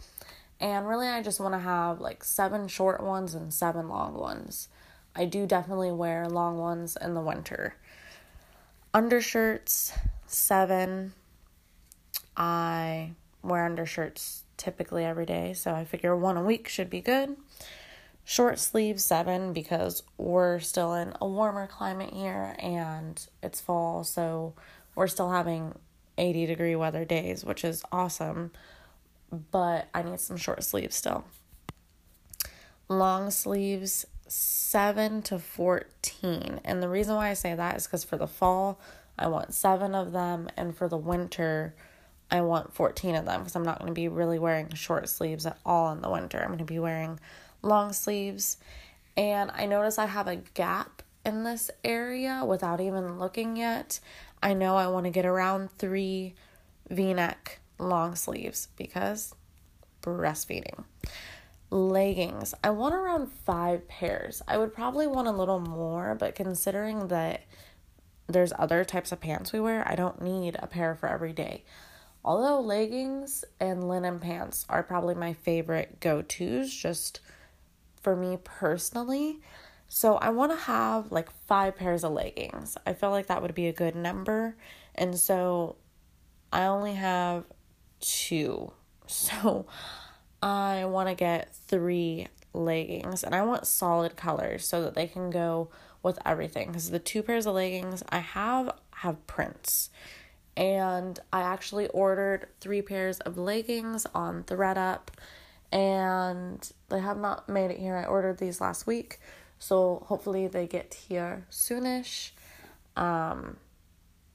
And 0.59 0.87
really, 0.87 1.07
I 1.07 1.21
just 1.21 1.39
want 1.39 1.53
to 1.53 1.59
have 1.59 1.99
like 1.99 2.23
seven 2.23 2.67
short 2.67 3.03
ones 3.03 3.35
and 3.35 3.53
seven 3.53 3.89
long 3.89 4.13
ones. 4.13 4.69
I 5.15 5.25
do 5.25 5.45
definitely 5.45 5.91
wear 5.91 6.27
long 6.27 6.57
ones 6.57 6.97
in 6.99 7.13
the 7.13 7.21
winter. 7.21 7.75
Undershirts, 8.93 9.93
seven. 10.27 11.13
I 12.37 13.11
wear 13.43 13.65
undershirts 13.65 14.43
typically 14.57 15.05
every 15.05 15.25
day, 15.25 15.53
so 15.53 15.73
I 15.73 15.85
figure 15.85 16.15
one 16.15 16.37
a 16.37 16.43
week 16.43 16.67
should 16.67 16.89
be 16.89 17.01
good. 17.01 17.35
Short 18.23 18.57
sleeves, 18.57 19.05
seven, 19.05 19.53
because 19.53 20.01
we're 20.17 20.59
still 20.59 20.93
in 20.93 21.13
a 21.21 21.27
warmer 21.27 21.67
climate 21.67 22.11
here 22.13 22.55
and 22.59 23.25
it's 23.43 23.61
fall, 23.61 24.03
so 24.03 24.53
we're 24.95 25.07
still 25.07 25.31
having 25.31 25.75
80 26.17 26.45
degree 26.47 26.75
weather 26.75 27.05
days, 27.05 27.45
which 27.45 27.63
is 27.63 27.83
awesome, 27.91 28.51
but 29.31 29.87
I 29.93 30.03
need 30.03 30.19
some 30.19 30.37
short 30.37 30.63
sleeves 30.63 30.95
still. 30.95 31.25
Long 32.87 33.31
sleeves, 33.31 34.05
7 34.27 35.21
to 35.23 35.39
14. 35.39 36.61
And 36.63 36.81
the 36.81 36.89
reason 36.89 37.15
why 37.15 37.29
I 37.29 37.33
say 37.33 37.55
that 37.55 37.77
is 37.77 37.85
because 37.85 38.03
for 38.03 38.17
the 38.17 38.27
fall, 38.27 38.79
I 39.17 39.27
want 39.27 39.53
7 39.53 39.95
of 39.95 40.11
them, 40.11 40.49
and 40.57 40.75
for 40.75 40.87
the 40.87 40.97
winter, 40.97 41.73
I 42.29 42.41
want 42.41 42.73
14 42.73 43.15
of 43.15 43.25
them 43.25 43.41
because 43.41 43.55
I'm 43.55 43.63
not 43.63 43.79
going 43.79 43.91
to 43.91 43.93
be 43.93 44.07
really 44.07 44.39
wearing 44.39 44.73
short 44.73 45.07
sleeves 45.09 45.45
at 45.45 45.57
all 45.65 45.91
in 45.91 46.01
the 46.01 46.09
winter. 46.09 46.39
I'm 46.39 46.47
going 46.47 46.59
to 46.59 46.65
be 46.65 46.79
wearing 46.79 47.19
long 47.61 47.93
sleeves. 47.93 48.57
And 49.15 49.51
I 49.53 49.65
notice 49.65 49.97
I 49.97 50.07
have 50.07 50.27
a 50.27 50.37
gap 50.37 51.01
in 51.25 51.43
this 51.43 51.71
area 51.83 52.43
without 52.45 52.81
even 52.81 53.19
looking 53.19 53.55
yet. 53.55 53.99
I 54.41 54.53
know 54.53 54.75
I 54.75 54.87
want 54.87 55.05
to 55.05 55.11
get 55.11 55.25
around 55.25 55.71
three 55.71 56.35
v 56.89 57.13
neck 57.13 57.59
long 57.77 58.15
sleeves 58.15 58.67
because 58.77 59.35
breastfeeding. 60.01 60.83
Leggings. 61.71 62.53
I 62.63 62.69
want 62.69 62.95
around 62.95 63.31
five 63.31 63.87
pairs. 63.87 64.41
I 64.47 64.57
would 64.57 64.73
probably 64.73 65.07
want 65.07 65.27
a 65.27 65.31
little 65.31 65.59
more, 65.59 66.15
but 66.15 66.35
considering 66.35 67.07
that 67.07 67.41
there's 68.27 68.53
other 68.57 68.83
types 68.83 69.11
of 69.11 69.19
pants 69.19 69.51
we 69.51 69.59
wear, 69.59 69.87
I 69.87 69.95
don't 69.95 70.21
need 70.21 70.57
a 70.59 70.67
pair 70.67 70.95
for 70.95 71.07
every 71.07 71.33
day. 71.33 71.63
Although 72.23 72.59
leggings 72.59 73.45
and 73.59 73.87
linen 73.87 74.19
pants 74.19 74.65
are 74.67 74.83
probably 74.83 75.15
my 75.15 75.33
favorite 75.33 75.99
go 75.99 76.21
tos, 76.21 76.73
just 76.73 77.19
for 78.01 78.15
me 78.15 78.37
personally. 78.43 79.41
So 79.87 80.15
I 80.15 80.29
want 80.29 80.51
to 80.51 80.57
have 80.57 81.11
like 81.11 81.29
five 81.47 81.75
pairs 81.75 82.03
of 82.03 82.13
leggings. 82.13 82.77
I 82.85 82.93
feel 82.93 83.11
like 83.11 83.27
that 83.27 83.41
would 83.41 83.53
be 83.53 83.67
a 83.67 83.73
good 83.73 83.95
number. 83.95 84.55
And 84.95 85.17
so 85.17 85.75
I 86.51 86.65
only 86.65 86.93
have 86.93 87.43
two. 88.05 88.71
So 89.07 89.67
I 90.41 90.85
want 90.85 91.09
to 91.09 91.15
get 91.15 91.53
three 91.53 92.27
leggings 92.53 93.23
and 93.23 93.35
I 93.35 93.43
want 93.43 93.67
solid 93.67 94.15
colors 94.15 94.67
so 94.67 94.81
that 94.81 94.95
they 94.95 95.05
can 95.05 95.29
go 95.29 95.69
with 96.01 96.17
everything 96.25 96.69
because 96.69 96.89
the 96.89 96.97
two 96.97 97.21
pairs 97.21 97.45
of 97.45 97.53
leggings 97.53 98.03
I 98.09 98.17
have 98.17 98.71
have 98.95 99.27
prints. 99.27 99.91
And 100.57 101.19
I 101.31 101.41
actually 101.41 101.87
ordered 101.89 102.47
three 102.61 102.81
pairs 102.81 103.19
of 103.19 103.37
leggings 103.37 104.07
on 104.15 104.43
ThredUp 104.43 105.09
and 105.71 106.71
they 106.89 106.99
have 106.99 107.17
not 107.17 107.49
made 107.49 107.71
it 107.71 107.77
here. 107.79 107.95
I 107.95 108.05
ordered 108.05 108.37
these 108.37 108.61
last 108.61 108.87
week. 108.87 109.19
So 109.59 110.03
hopefully 110.07 110.47
they 110.47 110.67
get 110.67 110.93
here 110.93 111.45
soonish. 111.51 112.31
Um, 112.95 113.57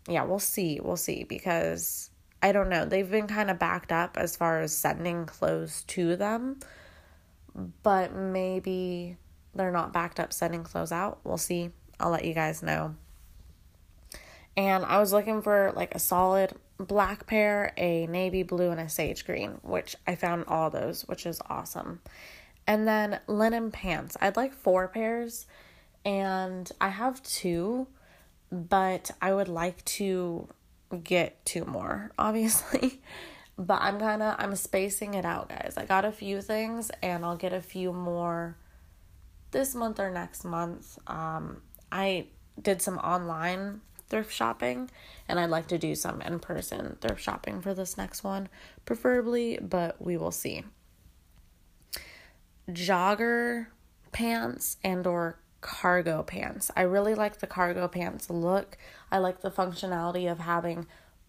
yeah, 0.08 0.24
we'll 0.24 0.38
see. 0.38 0.80
We'll 0.82 0.96
see 0.96 1.24
because 1.24 2.09
I 2.42 2.52
don't 2.52 2.68
know. 2.70 2.84
They've 2.84 3.10
been 3.10 3.26
kind 3.26 3.50
of 3.50 3.58
backed 3.58 3.92
up 3.92 4.16
as 4.16 4.36
far 4.36 4.60
as 4.60 4.74
sending 4.76 5.26
clothes 5.26 5.84
to 5.88 6.16
them. 6.16 6.60
but 7.82 8.14
maybe 8.14 9.16
they're 9.54 9.72
not 9.72 9.92
backed 9.92 10.20
up 10.20 10.32
sending 10.32 10.62
clothes 10.62 10.92
out. 10.92 11.20
We'll 11.24 11.38
see. 11.38 11.70
I'll 11.98 12.10
let 12.10 12.24
you 12.24 12.34
guys 12.34 12.62
know. 12.62 12.94
And 14.56 14.84
I 14.84 14.98
was 14.98 15.12
looking 15.12 15.42
for 15.42 15.72
like 15.74 15.94
a 15.94 15.98
solid 15.98 16.54
black 16.78 17.26
pair, 17.26 17.72
a 17.76 18.06
navy 18.06 18.42
blue, 18.42 18.70
and 18.70 18.80
a 18.80 18.88
sage 18.88 19.24
green, 19.24 19.58
which 19.62 19.96
I 20.06 20.14
found 20.14 20.44
all 20.48 20.70
those, 20.70 21.02
which 21.02 21.26
is 21.26 21.40
awesome. 21.48 22.00
And 22.66 22.86
then 22.86 23.20
linen 23.26 23.70
pants. 23.70 24.16
I'd 24.20 24.36
like 24.36 24.52
four 24.54 24.88
pairs, 24.88 25.46
and 26.04 26.70
I 26.80 26.88
have 26.88 27.22
two, 27.22 27.86
but 28.50 29.10
I 29.20 29.34
would 29.34 29.48
like 29.48 29.84
to 29.86 30.48
get 30.98 31.44
two 31.44 31.64
more, 31.64 32.12
obviously. 32.18 33.00
but 33.58 33.80
I'm 33.82 33.98
kind 33.98 34.22
of 34.22 34.36
I'm 34.38 34.56
spacing 34.56 35.14
it 35.14 35.24
out, 35.24 35.48
guys. 35.48 35.74
I 35.76 35.84
got 35.84 36.04
a 36.04 36.12
few 36.12 36.40
things 36.40 36.90
and 37.02 37.24
I'll 37.24 37.36
get 37.36 37.52
a 37.52 37.60
few 37.60 37.92
more 37.92 38.56
this 39.50 39.74
month 39.74 40.00
or 40.00 40.10
next 40.10 40.44
month. 40.44 40.98
Um 41.06 41.62
I 41.92 42.28
did 42.60 42.82
some 42.82 42.98
online 42.98 43.80
thrift 44.08 44.32
shopping 44.32 44.90
and 45.28 45.38
I'd 45.38 45.50
like 45.50 45.68
to 45.68 45.78
do 45.78 45.94
some 45.94 46.20
in-person 46.20 46.98
thrift 47.00 47.22
shopping 47.22 47.60
for 47.60 47.74
this 47.74 47.96
next 47.96 48.24
one, 48.24 48.48
preferably, 48.84 49.58
but 49.60 50.00
we 50.02 50.16
will 50.16 50.32
see. 50.32 50.64
Jogger 52.68 53.68
pants 54.12 54.76
and 54.82 55.06
or 55.06 55.38
cargo 55.60 56.22
pants. 56.22 56.70
I 56.76 56.82
really 56.82 57.14
like 57.14 57.38
the 57.38 57.46
cargo 57.46 57.86
pants 57.88 58.30
look. 58.30 58.76
I 59.12 59.18
like 59.18 59.40
the 59.40 59.50
functionality 59.50 60.30
of 60.30 60.38
having 60.38 60.86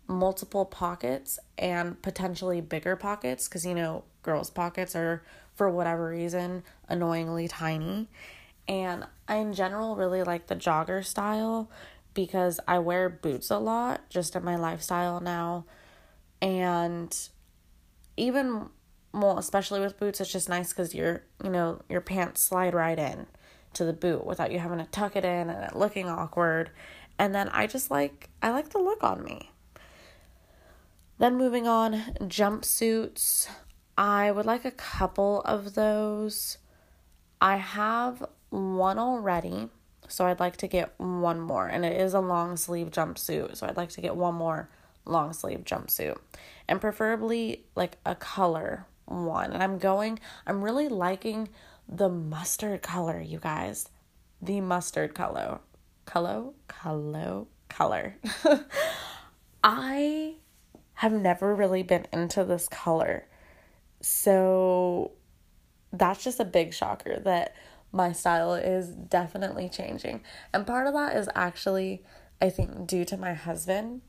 multiple 0.07 0.65
pockets 0.65 1.39
and 1.57 2.01
potentially 2.01 2.61
bigger 2.61 2.95
pockets 2.95 3.47
because 3.47 3.65
you 3.65 3.73
know 3.73 4.03
girls 4.23 4.49
pockets 4.49 4.95
are 4.95 5.23
for 5.55 5.69
whatever 5.69 6.09
reason 6.09 6.63
annoyingly 6.87 7.47
tiny. 7.47 8.07
And 8.67 9.05
I 9.27 9.35
in 9.35 9.53
general 9.53 9.95
really 9.95 10.23
like 10.23 10.47
the 10.47 10.55
jogger 10.55 11.03
style 11.03 11.69
because 12.13 12.59
I 12.67 12.79
wear 12.79 13.09
boots 13.09 13.49
a 13.49 13.57
lot 13.57 14.09
just 14.09 14.35
in 14.35 14.43
my 14.43 14.55
lifestyle 14.55 15.19
now. 15.19 15.65
And 16.41 17.15
even 18.17 18.69
well 19.13 19.37
especially 19.37 19.79
with 19.79 19.99
boots 19.99 20.21
it's 20.21 20.31
just 20.31 20.49
nice 20.49 20.71
cuz 20.73 20.93
your 20.93 21.23
you 21.43 21.49
know 21.49 21.81
your 21.89 22.01
pants 22.01 22.41
slide 22.41 22.73
right 22.73 22.99
in 22.99 23.27
to 23.73 23.83
the 23.85 23.93
boot 23.93 24.25
without 24.25 24.51
you 24.51 24.59
having 24.59 24.77
to 24.77 24.85
tuck 24.85 25.15
it 25.15 25.25
in 25.25 25.49
and 25.49 25.63
it 25.63 25.75
looking 25.75 26.07
awkward 26.07 26.69
and 27.21 27.33
then 27.33 27.47
I 27.49 27.67
just 27.67 27.89
like 27.89 28.29
I 28.41 28.49
like 28.49 28.71
the 28.71 28.79
look 28.79 29.03
on 29.03 29.23
me 29.23 29.51
then 31.21 31.37
moving 31.37 31.67
on, 31.67 31.93
jumpsuits. 32.21 33.47
I 33.95 34.31
would 34.31 34.47
like 34.47 34.65
a 34.65 34.71
couple 34.71 35.41
of 35.41 35.75
those. 35.75 36.57
I 37.39 37.57
have 37.57 38.25
one 38.49 38.97
already, 38.97 39.69
so 40.07 40.25
I'd 40.25 40.39
like 40.39 40.57
to 40.57 40.67
get 40.67 40.95
one 40.97 41.39
more. 41.39 41.67
And 41.67 41.85
it 41.85 42.01
is 42.01 42.15
a 42.15 42.19
long 42.19 42.57
sleeve 42.57 42.89
jumpsuit, 42.89 43.55
so 43.55 43.67
I'd 43.67 43.77
like 43.77 43.89
to 43.89 44.01
get 44.01 44.15
one 44.15 44.33
more 44.33 44.71
long 45.05 45.31
sleeve 45.33 45.59
jumpsuit. 45.63 46.17
And 46.67 46.81
preferably 46.81 47.65
like 47.75 47.99
a 48.03 48.15
color 48.15 48.87
one. 49.05 49.51
And 49.51 49.61
I'm 49.61 49.77
going, 49.77 50.19
I'm 50.47 50.63
really 50.63 50.89
liking 50.89 51.49
the 51.87 52.09
mustard 52.09 52.81
color, 52.81 53.21
you 53.21 53.37
guys. 53.37 53.89
The 54.41 54.59
mustard 54.59 55.13
color. 55.13 55.59
Color? 56.05 56.51
Color? 56.67 57.45
Color. 57.69 58.15
I 59.63 60.35
have 60.95 61.13
never 61.13 61.55
really 61.55 61.83
been 61.83 62.05
into 62.11 62.43
this 62.43 62.67
color. 62.67 63.25
So 64.01 65.13
that's 65.91 66.23
just 66.23 66.39
a 66.39 66.45
big 66.45 66.73
shocker 66.73 67.19
that 67.19 67.55
my 67.91 68.11
style 68.11 68.53
is 68.53 68.89
definitely 68.89 69.69
changing. 69.69 70.21
And 70.53 70.65
part 70.65 70.87
of 70.87 70.93
that 70.93 71.15
is 71.15 71.29
actually, 71.35 72.03
I 72.41 72.49
think, 72.49 72.87
due 72.87 73.05
to 73.05 73.17
my 73.17 73.33
husband. 73.33 74.01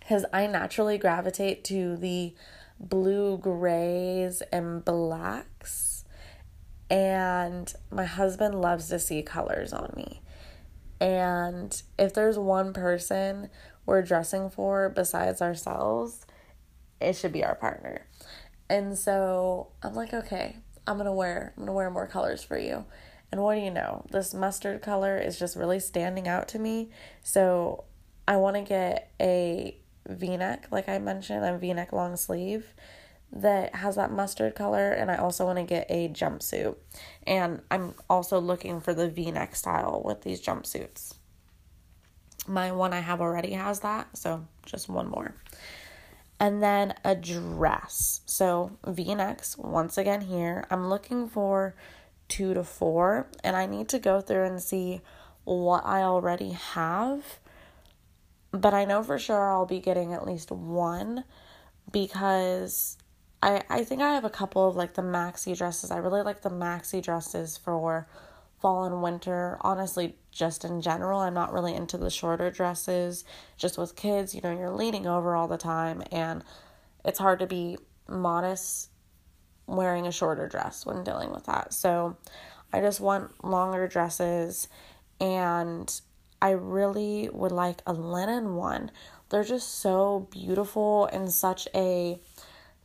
Because 0.00 0.24
I 0.32 0.46
naturally 0.46 0.98
gravitate 0.98 1.64
to 1.64 1.96
the 1.96 2.34
blue, 2.78 3.38
grays, 3.38 4.42
and 4.52 4.84
blacks. 4.84 6.04
And 6.90 7.72
my 7.90 8.04
husband 8.04 8.60
loves 8.60 8.88
to 8.88 8.98
see 8.98 9.22
colors 9.22 9.72
on 9.72 9.92
me. 9.96 10.19
And 11.00 11.80
if 11.98 12.12
there's 12.14 12.38
one 12.38 12.72
person 12.72 13.48
we're 13.86 14.02
dressing 14.02 14.50
for 14.50 14.88
besides 14.90 15.40
ourselves, 15.40 16.26
it 17.00 17.16
should 17.16 17.32
be 17.32 17.44
our 17.44 17.54
partner. 17.54 18.06
And 18.68 18.96
so 18.96 19.72
I'm 19.82 19.94
like, 19.94 20.12
okay, 20.12 20.56
I'm 20.86 20.96
gonna 20.98 21.14
wear 21.14 21.54
I'm 21.56 21.64
gonna 21.64 21.72
wear 21.72 21.90
more 21.90 22.06
colors 22.06 22.42
for 22.42 22.58
you. 22.58 22.84
And 23.32 23.42
what 23.42 23.54
do 23.54 23.60
you 23.60 23.70
know? 23.70 24.04
This 24.10 24.34
mustard 24.34 24.82
color 24.82 25.16
is 25.16 25.38
just 25.38 25.56
really 25.56 25.80
standing 25.80 26.26
out 26.26 26.48
to 26.48 26.58
me. 26.58 26.90
So 27.22 27.84
I 28.26 28.36
want 28.36 28.56
to 28.56 28.62
get 28.62 29.12
a 29.20 29.76
v-neck, 30.08 30.68
like 30.70 30.88
I 30.88 30.98
mentioned, 30.98 31.44
a 31.44 31.56
v-neck 31.56 31.92
long 31.92 32.16
sleeve 32.16 32.74
that 33.32 33.74
has 33.76 33.96
that 33.96 34.10
mustard 34.10 34.54
color 34.54 34.90
and 34.90 35.10
I 35.10 35.16
also 35.16 35.46
want 35.46 35.58
to 35.58 35.64
get 35.64 35.86
a 35.88 36.08
jumpsuit. 36.08 36.76
And 37.26 37.62
I'm 37.70 37.94
also 38.08 38.40
looking 38.40 38.80
for 38.80 38.92
the 38.92 39.08
v-neck 39.08 39.54
style 39.54 40.02
with 40.04 40.22
these 40.22 40.40
jumpsuits. 40.40 41.14
My 42.46 42.72
one 42.72 42.92
I 42.92 43.00
have 43.00 43.20
already 43.20 43.52
has 43.52 43.80
that, 43.80 44.16
so 44.16 44.46
just 44.64 44.88
one 44.88 45.08
more. 45.08 45.34
And 46.40 46.62
then 46.62 46.94
a 47.04 47.14
dress. 47.14 48.22
So 48.24 48.72
v 48.86 49.14
necks, 49.14 49.58
once 49.58 49.98
again, 49.98 50.22
here. 50.22 50.66
I'm 50.70 50.88
looking 50.88 51.28
for 51.28 51.76
two 52.28 52.54
to 52.54 52.64
four, 52.64 53.28
and 53.44 53.56
I 53.56 53.66
need 53.66 53.90
to 53.90 53.98
go 53.98 54.20
through 54.22 54.44
and 54.44 54.60
see 54.60 55.02
what 55.44 55.84
I 55.84 56.02
already 56.02 56.52
have. 56.52 57.38
But 58.52 58.72
I 58.72 58.84
know 58.84 59.02
for 59.02 59.18
sure 59.18 59.50
I'll 59.50 59.66
be 59.66 59.80
getting 59.80 60.14
at 60.14 60.26
least 60.26 60.50
one 60.50 61.24
because 61.92 62.96
I 63.42 63.62
I 63.68 63.84
think 63.84 64.02
I 64.02 64.14
have 64.14 64.24
a 64.24 64.30
couple 64.30 64.68
of 64.68 64.76
like 64.76 64.94
the 64.94 65.02
maxi 65.02 65.56
dresses. 65.56 65.90
I 65.90 65.98
really 65.98 66.22
like 66.22 66.42
the 66.42 66.50
maxi 66.50 67.02
dresses 67.02 67.56
for 67.56 68.06
fall 68.60 68.84
and 68.84 69.02
winter. 69.02 69.58
Honestly, 69.62 70.16
just 70.30 70.64
in 70.64 70.80
general, 70.82 71.20
I'm 71.20 71.34
not 71.34 71.52
really 71.52 71.74
into 71.74 71.96
the 71.96 72.10
shorter 72.10 72.50
dresses. 72.50 73.24
Just 73.56 73.78
with 73.78 73.96
kids, 73.96 74.34
you 74.34 74.40
know, 74.42 74.52
you're 74.52 74.70
leaning 74.70 75.06
over 75.06 75.34
all 75.34 75.48
the 75.48 75.56
time, 75.56 76.02
and 76.12 76.44
it's 77.04 77.18
hard 77.18 77.38
to 77.40 77.46
be 77.46 77.78
modest 78.08 78.90
wearing 79.66 80.06
a 80.06 80.12
shorter 80.12 80.48
dress 80.48 80.84
when 80.84 81.04
dealing 81.04 81.30
with 81.30 81.46
that. 81.46 81.72
So 81.72 82.16
I 82.72 82.80
just 82.80 83.00
want 83.00 83.44
longer 83.44 83.88
dresses, 83.88 84.68
and 85.20 86.00
I 86.42 86.50
really 86.50 87.28
would 87.32 87.52
like 87.52 87.82
a 87.86 87.92
linen 87.92 88.56
one. 88.56 88.90
They're 89.28 89.44
just 89.44 89.78
so 89.78 90.28
beautiful 90.30 91.06
and 91.06 91.32
such 91.32 91.68
a 91.74 92.20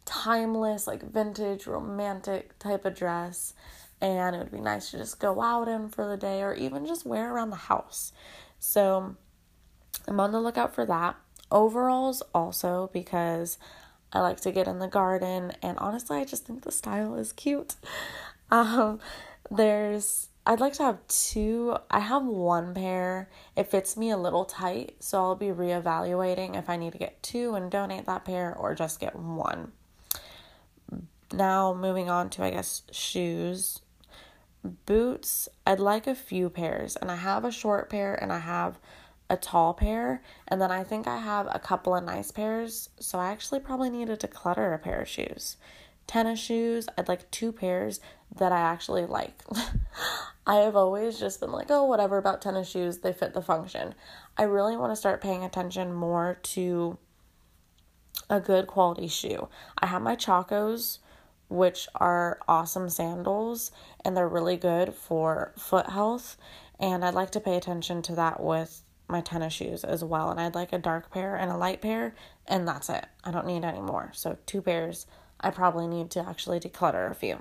timeless, 0.05 0.87
like 0.87 1.03
vintage, 1.03 1.67
romantic 1.67 2.57
type 2.59 2.85
of 2.85 2.95
dress 2.95 3.53
and 4.01 4.35
it 4.35 4.39
would 4.39 4.51
be 4.51 4.59
nice 4.59 4.91
to 4.91 4.97
just 4.97 5.19
go 5.19 5.41
out 5.41 5.67
in 5.67 5.89
for 5.89 6.07
the 6.07 6.17
day 6.17 6.41
or 6.41 6.53
even 6.53 6.85
just 6.85 7.05
wear 7.05 7.33
around 7.33 7.49
the 7.49 7.55
house. 7.55 8.11
So 8.59 9.15
I'm 10.07 10.19
on 10.19 10.31
the 10.31 10.41
lookout 10.41 10.75
for 10.75 10.85
that. 10.85 11.15
Overalls 11.51 12.21
also 12.33 12.89
because 12.93 13.57
I 14.11 14.19
like 14.19 14.39
to 14.41 14.51
get 14.51 14.67
in 14.67 14.79
the 14.79 14.87
garden 14.87 15.53
and 15.61 15.77
honestly 15.79 16.17
I 16.17 16.25
just 16.25 16.45
think 16.45 16.63
the 16.63 16.71
style 16.71 17.15
is 17.15 17.33
cute. 17.33 17.75
Um 18.51 18.99
there's 19.49 20.29
I'd 20.45 20.59
like 20.59 20.73
to 20.73 20.83
have 20.83 21.07
two. 21.07 21.75
I 21.89 21.99
have 21.99 22.23
one 22.23 22.75
pair. 22.75 23.31
It 23.55 23.71
fits 23.71 23.97
me 23.97 24.11
a 24.11 24.17
little 24.17 24.45
tight, 24.45 24.97
so 24.99 25.17
I'll 25.17 25.35
be 25.35 25.47
reevaluating 25.47 26.55
if 26.55 26.69
I 26.69 26.77
need 26.77 26.91
to 26.91 26.99
get 26.99 27.23
two 27.23 27.55
and 27.55 27.71
donate 27.71 28.05
that 28.05 28.23
pair 28.23 28.55
or 28.55 28.75
just 28.75 28.99
get 28.99 29.15
one. 29.15 29.71
Now, 31.33 31.73
moving 31.73 32.09
on 32.09 32.29
to 32.31 32.43
I 32.43 32.51
guess 32.51 32.83
shoes. 32.91 33.81
Boots, 34.85 35.47
I'd 35.65 35.79
like 35.79 36.07
a 36.07 36.15
few 36.15 36.49
pairs, 36.49 36.95
and 36.95 37.11
I 37.11 37.17
have 37.17 37.45
a 37.45 37.51
short 37.51 37.89
pair 37.89 38.15
and 38.15 38.33
I 38.33 38.39
have 38.39 38.79
a 39.29 39.37
tall 39.37 39.73
pair, 39.73 40.21
and 40.47 40.61
then 40.61 40.71
I 40.71 40.83
think 40.83 41.07
I 41.07 41.17
have 41.17 41.47
a 41.51 41.59
couple 41.59 41.95
of 41.95 42.03
nice 42.03 42.31
pairs, 42.31 42.89
so 42.99 43.19
I 43.19 43.31
actually 43.31 43.59
probably 43.59 43.89
need 43.89 44.07
to 44.07 44.15
declutter 44.15 44.73
a 44.73 44.77
pair 44.77 45.01
of 45.01 45.07
shoes. 45.07 45.57
Tennis 46.07 46.39
shoes, 46.39 46.87
I'd 46.97 47.07
like 47.07 47.29
two 47.31 47.51
pairs 47.51 47.99
that 48.37 48.51
I 48.51 48.59
actually 48.59 49.05
like. 49.05 49.43
I 50.47 50.55
have 50.57 50.75
always 50.75 51.19
just 51.19 51.39
been 51.39 51.51
like, 51.51 51.71
oh, 51.71 51.85
whatever 51.85 52.17
about 52.17 52.41
tennis 52.41 52.69
shoes, 52.69 52.99
they 52.99 53.13
fit 53.13 53.33
the 53.33 53.41
function. 53.41 53.95
I 54.37 54.43
really 54.43 54.77
want 54.77 54.91
to 54.91 54.95
start 54.95 55.21
paying 55.21 55.43
attention 55.43 55.91
more 55.93 56.37
to 56.43 56.99
a 58.29 58.39
good 58.39 58.67
quality 58.67 59.07
shoe. 59.07 59.49
I 59.79 59.87
have 59.87 60.03
my 60.03 60.15
Chacos, 60.15 60.99
which 61.47 61.87
are 61.95 62.39
awesome 62.47 62.89
sandals 62.89 63.71
and 64.03 64.15
they're 64.15 64.27
really 64.27 64.57
good 64.57 64.93
for 64.93 65.53
foot 65.57 65.89
health. 65.89 66.37
And 66.79 67.05
I'd 67.05 67.13
like 67.13 67.31
to 67.31 67.39
pay 67.39 67.55
attention 67.55 68.01
to 68.03 68.15
that 68.15 68.41
with 68.41 68.81
my 69.07 69.21
tennis 69.21 69.53
shoes 69.53 69.83
as 69.83 70.03
well. 70.03 70.29
And 70.29 70.39
I'd 70.39 70.55
like 70.55 70.73
a 70.73 70.79
dark 70.79 71.11
pair 71.11 71.35
and 71.35 71.51
a 71.51 71.57
light 71.57 71.81
pair, 71.81 72.15
and 72.47 72.67
that's 72.67 72.89
it. 72.89 73.05
I 73.23 73.31
don't 73.31 73.47
need 73.47 73.63
any 73.63 73.79
more. 73.79 74.11
So, 74.13 74.37
two 74.45 74.61
pairs. 74.61 75.05
I 75.39 75.51
probably 75.51 75.87
need 75.87 76.11
to 76.11 76.27
actually 76.27 76.59
declutter 76.59 77.09
a 77.09 77.13
few. 77.13 77.39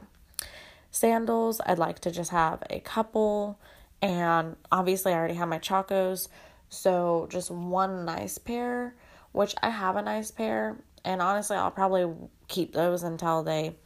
Sandals, 0.91 1.61
I'd 1.67 1.79
like 1.79 2.01
to 2.01 2.11
just 2.11 2.31
have 2.31 2.63
a 2.71 2.81
couple. 2.81 3.59
And 4.03 4.57
obviously, 4.71 5.13
I 5.13 5.17
already 5.17 5.35
have 5.35 5.49
my 5.49 5.59
Chacos. 5.59 6.29
So 6.69 7.29
just 7.31 7.51
one 7.51 8.05
nice 8.05 8.39
pair, 8.39 8.95
which 9.33 9.55
I 9.63 9.71
have 9.71 9.97
a 9.97 10.03
nice 10.03 10.31
pair. 10.31 10.77
And 11.05 11.21
honestly, 11.21 11.57
I'll 11.57 11.71
probably 11.71 12.13
keep 12.49 12.73
those 12.73 13.03
until 13.03 13.43
they 13.43 13.77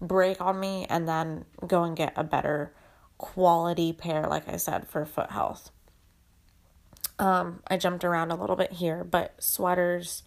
break 0.00 0.40
on 0.40 0.58
me 0.58 0.86
and 0.88 1.08
then 1.08 1.44
go 1.66 1.84
and 1.84 1.96
get 1.96 2.12
a 2.16 2.24
better 2.24 2.72
quality 3.18 3.92
pair, 3.92 4.26
like 4.26 4.48
I 4.48 4.56
said, 4.56 4.88
for 4.88 5.04
foot 5.04 5.30
health. 5.30 5.70
Um, 7.18 7.60
I 7.68 7.76
jumped 7.76 8.04
around 8.04 8.30
a 8.30 8.36
little 8.36 8.56
bit 8.56 8.72
here, 8.72 9.04
but 9.04 9.34
sweaters, 9.42 10.22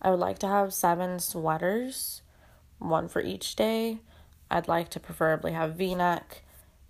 I 0.00 0.10
would 0.10 0.20
like 0.20 0.38
to 0.40 0.48
have 0.48 0.72
seven 0.72 1.18
sweaters, 1.18 2.22
one 2.78 3.08
for 3.08 3.20
each 3.20 3.56
day. 3.56 3.98
I'd 4.48 4.68
like 4.68 4.88
to 4.90 5.00
preferably 5.00 5.52
have 5.52 5.74
v 5.74 5.96
neck, 5.96 6.42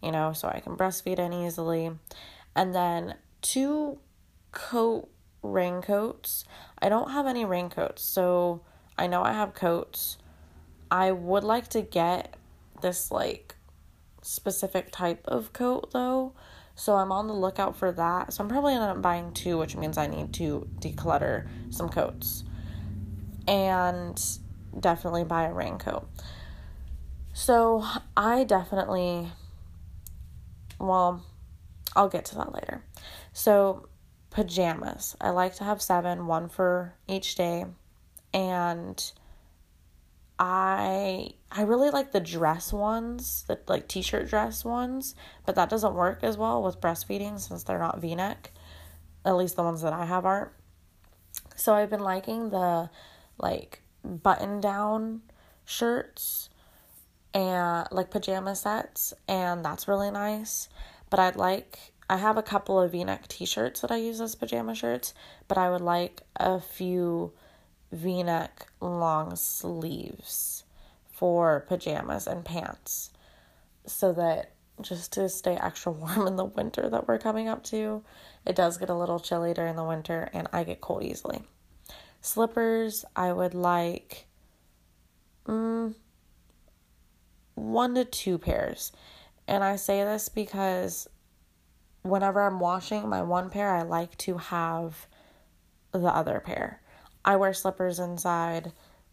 you 0.03 0.13
know, 0.13 0.35
so 0.35 0.49
I 0.49 0.61
can 0.61 0.77
breastfeed 0.77 1.19
in 1.19 1.33
easily. 1.33 1.91
And 2.55 2.75
then 2.75 3.15
two 3.41 3.99
coat 4.53 5.09
raincoats. 5.43 6.45
I 6.79 6.91
don't 6.91 7.13
have 7.13 7.27
any 7.27 7.47
raincoats, 7.47 8.03
so 8.03 8.61
I 8.99 9.07
know 9.07 9.23
I 9.23 9.33
have 9.33 9.55
coats. 9.55 10.19
I 10.91 11.13
would 11.13 11.45
like 11.45 11.69
to 11.69 11.83
get 11.83 12.37
this 12.83 13.11
like 13.11 13.57
specific 14.23 14.91
type 14.93 15.23
of 15.27 15.53
coat 15.53 15.91
though. 15.93 16.33
So 16.75 16.97
I'm 16.97 17.11
on 17.11 17.27
the 17.27 17.33
lookout 17.33 17.77
for 17.77 17.91
that. 17.93 18.33
So 18.33 18.43
I'm 18.43 18.51
probably 18.51 18.75
end 18.75 18.83
up 18.85 19.01
buying 19.01 19.33
two, 19.33 19.59
which 19.59 19.77
means 19.77 19.97
I 19.97 20.07
need 20.07 20.33
to 20.35 20.69
declutter 20.81 21.47
some 21.71 21.89
coats. 21.89 22.45
And 23.49 24.23
definitely 24.79 25.25
buy 25.25 25.45
a 25.45 25.53
raincoat. 25.53 26.09
So 27.33 27.85
I 28.17 28.45
definitely 28.45 29.29
well, 30.79 31.25
I'll 31.95 32.09
get 32.09 32.25
to 32.27 32.35
that 32.37 32.53
later. 32.53 32.83
So 33.33 33.89
pajamas. 34.31 35.17
I 35.21 35.31
like 35.31 35.55
to 35.57 35.65
have 35.65 35.81
seven, 35.81 36.27
one 36.27 36.49
for 36.49 36.95
each 37.09 37.35
day. 37.35 37.65
And 38.33 39.13
I 40.39 41.31
I 41.51 41.63
really 41.63 41.91
like 41.91 42.13
the 42.13 42.21
dress 42.21 42.73
ones, 42.73 43.45
the 43.49 43.59
like 43.69 43.89
t-shirt 43.89 44.29
dress 44.29 44.65
ones, 44.65 45.15
but 45.47 45.55
that 45.55 45.71
doesn't 45.71 45.95
work 45.95 46.23
as 46.23 46.37
well 46.37 46.63
with 46.63 46.81
breastfeeding 46.81 47.41
since 47.41 47.63
they're 47.63 47.79
not 47.79 48.01
V-neck. 48.01 48.53
At 49.25 49.37
least 49.37 49.57
the 49.57 49.63
ones 49.63 49.83
that 49.83 49.93
I 49.93 50.05
have 50.05 50.27
aren't. 50.27 50.53
So 51.57 51.75
I've 51.75 51.91
been 51.91 52.01
liking 52.01 52.51
the 52.51 52.91
like 53.39 53.83
button 54.05 54.61
down 54.61 55.23
shirts 55.65 56.51
and 57.33 57.89
like 57.91 58.11
pajama 58.11 58.55
sets 58.55 59.15
and 59.27 59.65
that's 59.65 59.89
really 59.89 60.11
nice. 60.11 60.69
But 61.09 61.21
I'd 61.21 61.37
like 61.37 61.93
I 62.11 62.19
have 62.19 62.37
a 62.37 62.43
couple 62.43 62.79
of 62.79 62.93
V-neck 62.93 63.27
t-shirts 63.29 63.81
that 63.81 63.91
I 63.91 63.97
use 63.97 64.21
as 64.21 64.35
pajama 64.35 64.75
shirts, 64.75 65.15
but 65.49 65.57
I 65.59 65.71
would 65.71 65.81
like 65.81 66.23
a 66.37 66.61
few 66.61 67.33
v-neck 67.93 68.67
long 68.81 69.37
sleeves 69.37 70.65
for 71.11 71.65
pajamas 71.69 72.27
and 72.27 72.45
pants 72.45 73.11
so 73.87 74.13
that 74.13 74.53
just 74.81 75.13
to 75.13 75.29
stay 75.29 75.57
extra 75.57 75.93
warm 75.93 76.27
in 76.27 76.37
the 76.37 76.45
winter 76.45 76.89
that 76.89 77.09
we're 77.09 77.19
coming 77.19 77.49
up 77.49 77.63
to. 77.65 78.03
It 78.45 78.57
does 78.57 78.77
get 78.77 78.91
a 78.91 78.95
little 78.95 79.21
chilly 79.21 79.55
during 79.55 79.77
the 79.77 79.85
winter 79.85 80.29
and 80.33 80.49
I 80.53 80.65
get 80.65 80.81
cold 80.81 81.03
easily. 81.03 81.43
Slippers, 82.21 83.05
I 83.15 83.33
would 83.33 83.55
like 83.55 84.27
mm, 85.47 85.95
one 87.55 87.95
to 87.95 88.05
two 88.05 88.39
pairs. 88.39 88.93
And 89.49 89.63
I 89.63 89.77
say 89.77 90.03
this 90.03 90.29
because 90.29 91.09
whenever 92.03 92.43
I'm 92.43 92.61
washing 92.61 93.09
my 93.09 93.23
one 93.23 93.51
pair, 93.51 93.75
I 93.75 93.83
like 93.83 94.17
to 94.19 94.39
have 94.39 95.07
the 95.93 96.09
other 96.09 96.41
pair. 96.45 96.81
I 97.27 97.37
wear 97.37 97.53
slippers 97.53 97.99
inside. 97.99 98.73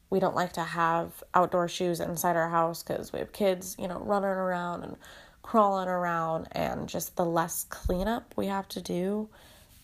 We 0.09 0.19
don't 0.19 0.35
like 0.35 0.53
to 0.53 0.63
have 0.63 1.23
outdoor 1.33 1.67
shoes 1.67 1.99
inside 1.99 2.35
our 2.35 2.49
house 2.49 2.83
because 2.83 3.11
we 3.11 3.19
have 3.19 3.33
kids, 3.33 3.75
you 3.79 3.87
know, 3.87 3.99
running 3.99 4.29
around 4.29 4.83
and 4.83 4.95
crawling 5.41 5.89
around, 5.89 6.47
and 6.51 6.87
just 6.87 7.17
the 7.17 7.25
less 7.25 7.65
cleanup 7.69 8.33
we 8.37 8.45
have 8.47 8.67
to 8.69 8.81
do, 8.81 9.27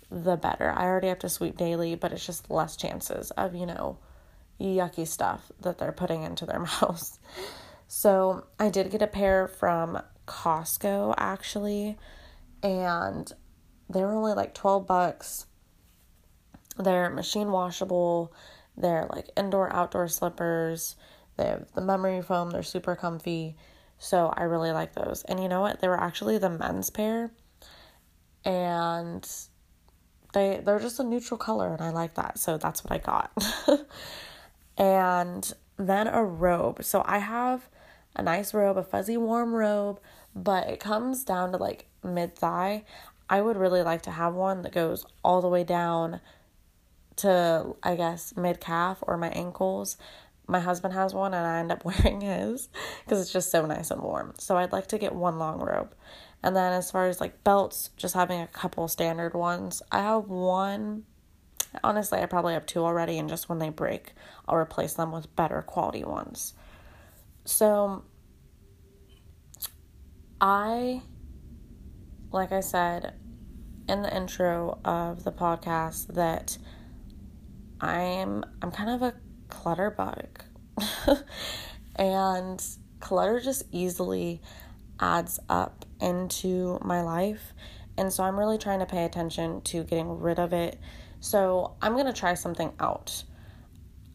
the 0.09 0.37
better. 0.37 0.71
I 0.71 0.85
already 0.85 1.07
have 1.07 1.19
to 1.19 1.29
sweep 1.29 1.57
daily, 1.57 1.95
but 1.95 2.13
it's 2.13 2.25
just 2.25 2.49
less 2.49 2.77
chances 2.77 3.31
of, 3.31 3.55
you 3.55 3.65
know, 3.65 3.97
yucky 4.59 5.07
stuff 5.07 5.51
that 5.61 5.77
they're 5.77 5.91
putting 5.91 6.23
into 6.23 6.45
their 6.45 6.59
mouths. 6.81 7.19
So 7.87 8.45
I 8.59 8.69
did 8.69 8.91
get 8.91 9.01
a 9.01 9.07
pair 9.07 9.47
from 9.47 10.01
Costco 10.27 11.15
actually, 11.17 11.97
and 12.61 13.31
they 13.89 14.01
were 14.01 14.13
only 14.13 14.33
like 14.33 14.53
12 14.53 14.85
bucks. 14.85 15.47
They're 16.79 17.09
machine 17.09 17.51
washable. 17.51 18.33
They're 18.77 19.07
like 19.11 19.29
indoor 19.35 19.71
outdoor 19.71 20.07
slippers. 20.07 20.95
They 21.37 21.45
have 21.47 21.71
the 21.73 21.81
memory 21.81 22.21
foam. 22.21 22.49
They're 22.49 22.63
super 22.63 22.95
comfy. 22.95 23.55
So 23.97 24.33
I 24.35 24.43
really 24.43 24.71
like 24.71 24.93
those. 24.93 25.23
And 25.23 25.41
you 25.41 25.49
know 25.49 25.61
what? 25.61 25.81
They 25.81 25.89
were 25.89 25.99
actually 25.99 26.37
the 26.37 26.49
men's 26.49 26.89
pair. 26.89 27.31
And 28.45 29.29
they 30.33 30.61
they're 30.63 30.79
just 30.79 30.99
a 30.99 31.03
neutral 31.03 31.37
color 31.37 31.73
and 31.73 31.81
I 31.81 31.91
like 31.91 32.15
that. 32.15 32.39
So 32.39 32.57
that's 32.57 32.83
what 32.83 32.93
I 32.93 32.97
got. 32.97 33.31
and 34.77 35.53
then 35.77 36.07
a 36.07 36.23
robe. 36.23 36.83
So 36.83 37.03
I 37.05 37.19
have 37.19 37.67
a 38.15 38.21
nice 38.21 38.53
robe, 38.53 38.77
a 38.77 38.83
fuzzy 38.83 39.17
warm 39.17 39.53
robe, 39.53 39.99
but 40.35 40.69
it 40.69 40.79
comes 40.79 41.23
down 41.23 41.51
to 41.51 41.57
like 41.57 41.87
mid 42.03 42.35
thigh. 42.35 42.85
I 43.29 43.41
would 43.41 43.57
really 43.57 43.83
like 43.83 44.01
to 44.03 44.11
have 44.11 44.33
one 44.33 44.63
that 44.63 44.71
goes 44.71 45.05
all 45.23 45.41
the 45.41 45.47
way 45.47 45.63
down 45.63 46.19
to 47.19 47.75
I 47.83 47.95
guess 47.95 48.35
mid 48.35 48.59
calf 48.59 48.99
or 49.01 49.17
my 49.17 49.29
ankles. 49.29 49.97
My 50.47 50.59
husband 50.59 50.95
has 50.95 51.13
one 51.13 51.33
and 51.33 51.45
I 51.45 51.59
end 51.59 51.71
up 51.71 51.85
wearing 51.85 52.21
his 52.21 52.69
because 53.03 53.21
it's 53.21 53.31
just 53.31 53.51
so 53.51 53.65
nice 53.65 53.91
and 53.91 54.01
warm. 54.01 54.33
So 54.37 54.57
I'd 54.57 54.71
like 54.71 54.87
to 54.87 54.97
get 54.97 55.13
one 55.13 55.37
long 55.37 55.59
robe. 55.59 55.93
And 56.41 56.55
then 56.55 56.73
as 56.73 56.89
far 56.89 57.07
as 57.07 57.19
like 57.19 57.43
belts, 57.43 57.89
just 57.97 58.15
having 58.15 58.41
a 58.41 58.47
couple 58.47 58.87
standard 58.87 59.33
ones. 59.33 59.81
I 59.91 59.99
have 59.99 60.25
one 60.25 61.03
honestly, 61.83 62.19
I 62.19 62.25
probably 62.25 62.53
have 62.53 62.65
two 62.65 62.83
already 62.83 63.17
and 63.17 63.29
just 63.29 63.49
when 63.49 63.59
they 63.59 63.69
break, 63.69 64.13
I'll 64.47 64.57
replace 64.57 64.93
them 64.93 65.11
with 65.11 65.35
better 65.35 65.61
quality 65.61 66.03
ones. 66.03 66.53
So 67.45 68.03
I 70.41 71.01
like 72.31 72.51
I 72.51 72.59
said 72.59 73.13
in 73.87 74.03
the 74.03 74.15
intro 74.15 74.79
of 74.85 75.23
the 75.23 75.31
podcast 75.31 76.13
that 76.13 76.57
I'm 77.81 78.43
I'm 78.61 78.71
kind 78.71 78.89
of 78.89 79.01
a 79.01 79.13
clutter 79.49 79.91
bug. 79.91 80.43
and 81.95 82.63
clutter 82.99 83.39
just 83.39 83.63
easily 83.71 84.41
adds 84.99 85.39
up 85.49 85.85
into 86.01 86.79
my 86.83 87.01
life. 87.01 87.53
And 87.97 88.11
so 88.11 88.23
I'm 88.23 88.37
really 88.37 88.57
trying 88.57 88.79
to 88.79 88.85
pay 88.85 89.05
attention 89.05 89.61
to 89.61 89.83
getting 89.83 90.19
rid 90.19 90.39
of 90.39 90.53
it. 90.53 90.79
So 91.19 91.75
I'm 91.81 91.93
going 91.93 92.05
to 92.05 92.13
try 92.13 92.33
something 92.33 92.71
out. 92.79 93.23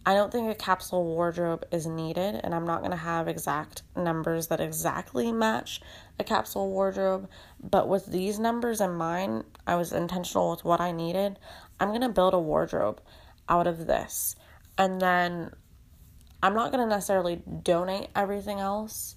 I 0.06 0.14
don't 0.14 0.30
think 0.30 0.50
a 0.50 0.54
capsule 0.54 1.04
wardrobe 1.04 1.64
is 1.72 1.86
needed, 1.86 2.38
and 2.44 2.54
I'm 2.54 2.66
not 2.66 2.80
going 2.80 2.90
to 2.90 2.96
have 2.96 3.26
exact 3.26 3.82
numbers 3.96 4.48
that 4.48 4.60
exactly 4.60 5.32
match 5.32 5.80
a 6.18 6.24
capsule 6.24 6.68
wardrobe. 6.70 7.28
But 7.62 7.88
with 7.88 8.06
these 8.06 8.38
numbers 8.38 8.82
in 8.82 8.92
mind, 8.92 9.44
I 9.66 9.76
was 9.76 9.92
intentional 9.92 10.50
with 10.50 10.64
what 10.64 10.80
I 10.80 10.92
needed. 10.92 11.38
I'm 11.80 11.88
going 11.88 12.02
to 12.02 12.10
build 12.10 12.34
a 12.34 12.38
wardrobe 12.38 13.00
out 13.48 13.66
of 13.66 13.86
this. 13.86 14.36
And 14.76 15.00
then 15.00 15.52
I'm 16.42 16.54
not 16.54 16.72
going 16.72 16.86
to 16.86 16.94
necessarily 16.94 17.36
donate 17.62 18.08
everything 18.14 18.60
else, 18.60 19.16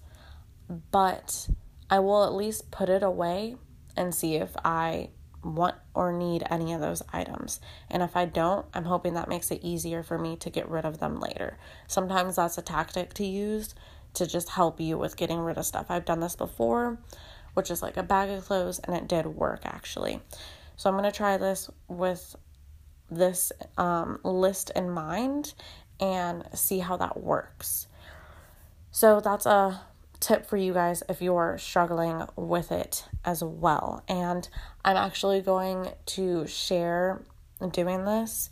but 0.92 1.50
I 1.90 2.00
will 2.00 2.24
at 2.26 2.34
least 2.34 2.72
put 2.72 2.90
it 2.90 3.04
away 3.04 3.56
and 3.96 4.14
see 4.14 4.36
if 4.36 4.56
I 4.64 5.10
want 5.44 5.76
or 5.94 6.12
need 6.12 6.44
any 6.50 6.74
of 6.74 6.82
those 6.82 7.02
items. 7.14 7.60
And 7.90 8.04
if 8.04 8.16
I 8.16 8.26
don't, 8.26 8.66
I'm 8.74 8.86
hoping 8.86 9.14
that 9.14 9.30
makes 9.30 9.52
it 9.52 9.64
easier 9.64 10.04
for 10.04 10.18
me 10.18 10.36
to 10.38 10.50
get 10.50 10.70
rid 10.70 10.86
of 10.86 11.00
them 11.00 11.20
later. 11.20 11.58
Sometimes 11.88 12.36
that's 12.36 12.58
a 12.58 12.62
tactic 12.62 13.14
to 13.16 13.26
use 13.26 13.74
to 14.14 14.26
just 14.26 14.50
help 14.50 14.80
you 14.80 14.98
with 14.98 15.18
getting 15.18 15.40
rid 15.40 15.58
of 15.58 15.66
stuff. 15.66 15.88
I've 15.90 16.06
done 16.06 16.20
this 16.20 16.36
before, 16.36 17.00
which 17.54 17.72
is 17.72 17.82
like 17.82 17.98
a 17.98 18.04
bag 18.04 18.30
of 18.30 18.46
clothes, 18.46 18.80
and 18.80 18.96
it 18.96 19.08
did 19.08 19.26
work 19.26 19.62
actually. 19.64 20.22
So 20.76 20.90
I'm 20.90 20.96
going 20.98 21.10
to 21.10 21.16
try 21.16 21.38
this 21.38 21.70
with 21.88 22.36
this 23.10 23.52
um, 23.78 24.20
list 24.24 24.72
in 24.76 24.90
mind 24.90 25.54
and 26.00 26.44
see 26.54 26.80
how 26.80 26.98
that 26.98 27.22
works. 27.22 27.88
So 28.92 29.20
that's 29.20 29.46
a 29.46 29.82
tip 30.20 30.48
for 30.48 30.58
you 30.58 30.74
guys 30.74 31.04
if 31.08 31.22
you're 31.22 31.58
struggling 31.58 32.24
with 32.36 32.72
it 32.72 33.06
as 33.24 33.44
well. 33.44 34.04
And 34.08 34.48
I'm 34.84 34.98
actually 34.98 35.42
going 35.42 35.90
to 36.08 36.48
share 36.48 37.22
doing 37.72 38.06
this 38.06 38.50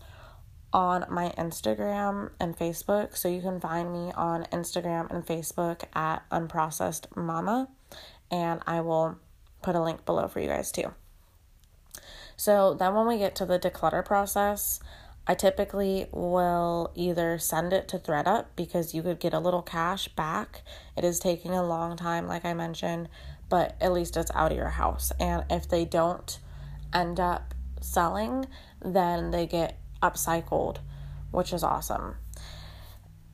on 0.74 1.06
my 1.10 1.30
Instagram 1.38 2.32
and 2.40 2.58
Facebook. 2.58 3.16
So 3.16 3.28
you 3.30 3.42
can 3.42 3.60
find 3.60 3.92
me 3.92 4.12
on 4.14 4.44
Instagram 4.52 5.10
and 5.10 5.26
Facebook 5.26 5.84
at 5.94 6.30
Unprocessed 6.30 7.16
Momma. 7.16 7.70
and 8.32 8.62
I 8.66 8.82
will 8.82 9.18
put 9.62 9.76
a 9.76 9.82
link 9.82 10.06
below 10.06 10.28
for 10.28 10.40
you 10.40 10.48
guys 10.48 10.72
too. 10.72 10.94
So 12.38 12.74
then 12.74 12.94
when 12.94 13.08
we 13.08 13.18
get 13.18 13.36
to 13.36 13.46
the 13.46 13.60
declutter 13.60 14.04
process, 14.04 14.80
I 15.28 15.34
typically 15.34 16.08
will 16.12 16.92
either 16.94 17.40
send 17.40 17.74
it 17.74 17.88
to 17.90 18.00
ThredUp 18.00 18.46
because 18.56 18.94
you 18.94 19.02
could 19.02 19.20
get 19.20 19.34
a 19.34 19.40
little 19.40 19.64
cash 19.64 20.08
back. 20.10 20.62
It 20.96 21.04
is 21.04 21.20
taking 21.20 21.52
a 21.52 21.66
long 21.66 21.98
time, 21.98 22.28
like 22.28 22.46
I 22.46 22.54
mentioned, 22.54 23.10
but 23.50 23.76
at 23.82 23.92
least 23.92 24.18
it's 24.18 24.32
out 24.36 24.52
of 24.52 24.58
your 24.58 24.70
house. 24.70 25.12
And 25.20 25.44
if 25.50 25.68
they 25.68 25.86
don't 25.86 26.38
end 26.94 27.20
up 27.20 27.56
selling, 27.82 28.46
then 28.84 29.32
they 29.32 29.48
get 29.48 29.80
upcycled, 30.04 30.78
which 31.32 31.52
is 31.52 31.64
awesome. 31.64 32.18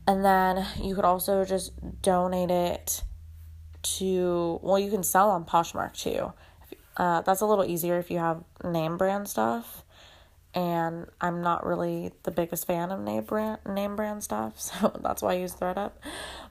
And 0.08 0.24
then 0.24 0.66
you 0.82 0.96
could 0.96 1.06
also 1.06 1.44
just 1.44 1.74
donate 2.02 2.52
it 2.52 3.04
to, 3.84 4.60
well, 4.62 4.80
you 4.80 4.90
can 4.90 5.04
sell 5.04 5.30
on 5.30 5.46
Poshmark 5.46 5.94
too. 5.94 6.34
Uh, 6.98 7.22
that's 7.22 7.42
a 7.42 7.46
little 7.46 7.66
easier 7.66 7.98
if 8.00 8.12
you 8.12 8.18
have 8.18 8.44
name 8.64 8.98
brand 8.98 9.28
stuff. 9.28 9.84
And 10.54 11.08
I'm 11.22 11.42
not 11.42 11.66
really 11.66 12.12
the 12.24 12.32
biggest 12.32 12.68
fan 12.68 12.92
of 12.92 13.00
name 13.00 13.24
brand 13.24 13.60
name 13.66 13.96
brand 13.96 14.24
stuff, 14.24 14.60
so 14.60 14.94
that's 15.02 15.22
why 15.22 15.32
I 15.32 15.38
use 15.38 15.56
ThredUp. 15.56 15.92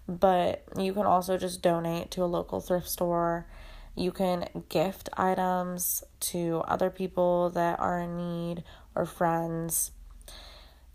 But 0.08 0.64
you 0.76 0.94
can 0.94 1.04
also 1.04 1.36
just 1.36 1.62
donate 1.62 2.10
to 2.12 2.24
a 2.24 2.26
local 2.26 2.60
thrift 2.60 2.88
store. 2.88 3.46
You 3.94 4.12
can 4.12 4.46
gift 4.68 5.10
items 5.16 6.02
to 6.20 6.62
other 6.66 6.88
people 6.88 7.50
that 7.50 7.78
are 7.78 8.00
in 8.00 8.16
need 8.16 8.64
or 8.94 9.04
friends. 9.04 9.90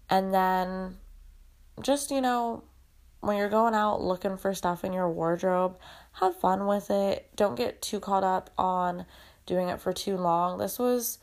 And 0.10 0.34
then 0.34 0.98
just, 1.82 2.10
you 2.10 2.22
know, 2.22 2.64
when 3.20 3.38
you're 3.38 3.50
going 3.50 3.74
out 3.74 4.02
looking 4.02 4.38
for 4.38 4.54
stuff 4.54 4.84
in 4.84 4.94
your 4.94 5.10
wardrobe, 5.10 5.78
have 6.14 6.40
fun 6.40 6.68
with 6.68 6.90
it. 6.90 7.30
Don't 7.36 7.56
get 7.56 7.82
too 7.82 8.00
caught 8.00 8.24
up 8.24 8.50
on 8.58 9.06
doing 9.46 9.70
it 9.70 9.80
for 9.80 9.94
too 9.94 10.18
long. 10.18 10.58
This 10.58 10.80
was 10.80 11.20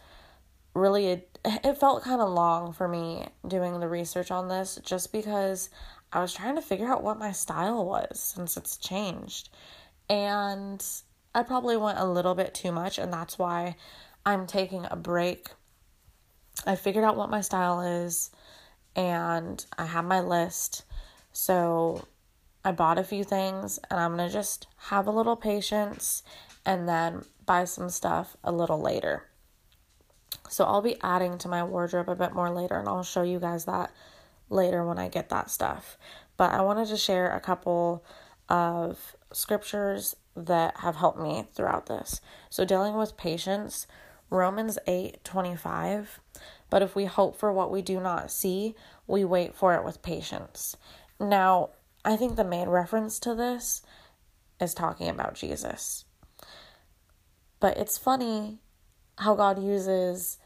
really 0.74 1.12
a, 1.12 1.22
it 1.44 1.78
felt 1.78 2.04
kind 2.04 2.20
of 2.20 2.30
long 2.30 2.72
for 2.72 2.88
me 2.88 3.26
doing 3.46 3.80
the 3.80 3.88
research 3.88 4.30
on 4.30 4.48
this 4.48 4.78
just 4.84 5.12
because 5.12 5.70
I 6.12 6.20
was 6.20 6.32
trying 6.32 6.56
to 6.56 6.62
figure 6.62 6.88
out 6.88 7.02
what 7.02 7.18
my 7.18 7.32
style 7.32 7.84
was 7.84 8.20
since 8.20 8.56
it's 8.56 8.76
changed. 8.76 9.48
And 10.08 10.84
I 11.34 11.42
probably 11.42 11.76
went 11.76 11.98
a 11.98 12.06
little 12.06 12.34
bit 12.34 12.54
too 12.54 12.72
much 12.72 12.98
and 12.98 13.12
that's 13.12 13.38
why 13.38 13.76
I'm 14.24 14.46
taking 14.46 14.86
a 14.90 14.96
break. 14.96 15.48
I 16.66 16.76
figured 16.76 17.04
out 17.04 17.16
what 17.16 17.30
my 17.30 17.40
style 17.40 17.80
is 17.80 18.30
and 18.94 19.64
I 19.78 19.86
have 19.86 20.04
my 20.04 20.20
list. 20.20 20.84
So 21.32 22.06
I 22.64 22.72
bought 22.72 22.98
a 22.98 23.04
few 23.04 23.24
things 23.24 23.78
and 23.90 23.98
I'm 23.98 24.16
going 24.16 24.28
to 24.28 24.32
just 24.32 24.66
have 24.76 25.06
a 25.06 25.10
little 25.10 25.36
patience 25.36 26.22
and 26.64 26.88
then 26.88 27.24
buy 27.46 27.64
some 27.64 27.88
stuff 27.88 28.36
a 28.44 28.52
little 28.52 28.80
later. 28.80 29.24
So 30.48 30.64
I'll 30.64 30.82
be 30.82 31.00
adding 31.02 31.38
to 31.38 31.48
my 31.48 31.64
wardrobe 31.64 32.08
a 32.08 32.14
bit 32.14 32.34
more 32.34 32.50
later 32.50 32.78
and 32.78 32.88
I'll 32.88 33.02
show 33.02 33.22
you 33.22 33.40
guys 33.40 33.64
that 33.64 33.90
later 34.50 34.84
when 34.84 34.98
I 34.98 35.08
get 35.08 35.28
that 35.30 35.50
stuff. 35.50 35.96
But 36.36 36.52
I 36.52 36.62
wanted 36.62 36.88
to 36.88 36.96
share 36.96 37.34
a 37.34 37.40
couple 37.40 38.04
of 38.48 39.16
scriptures 39.32 40.14
that 40.36 40.78
have 40.78 40.96
helped 40.96 41.20
me 41.20 41.46
throughout 41.54 41.86
this. 41.86 42.20
So 42.50 42.64
dealing 42.64 42.96
with 42.96 43.16
patience, 43.16 43.86
Romans 44.30 44.78
8 44.86 45.22
25. 45.24 46.20
But 46.70 46.82
if 46.82 46.94
we 46.96 47.04
hope 47.04 47.38
for 47.38 47.52
what 47.52 47.70
we 47.70 47.82
do 47.82 48.00
not 48.00 48.30
see, 48.30 48.74
we 49.06 49.24
wait 49.24 49.54
for 49.54 49.74
it 49.74 49.84
with 49.84 50.02
patience. 50.02 50.76
Now, 51.20 51.70
I 52.04 52.16
think 52.16 52.36
the 52.36 52.44
main 52.44 52.68
reference 52.68 53.18
to 53.20 53.34
this 53.34 53.82
is 54.60 54.74
talking 54.74 55.08
about 55.08 55.34
Jesus. 55.34 56.04
But 57.62 57.76
it's 57.76 57.96
funny 57.96 58.58
how 59.18 59.36
God 59.36 59.62
uses 59.62 60.38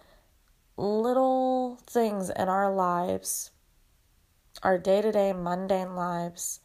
little 0.76 1.78
things 1.86 2.28
in 2.28 2.50
our 2.50 2.70
lives, 2.70 3.52
our 4.62 4.76
day 4.76 5.00
to 5.00 5.12
day 5.12 5.32
mundane 5.32 5.96
lives, 5.96 6.60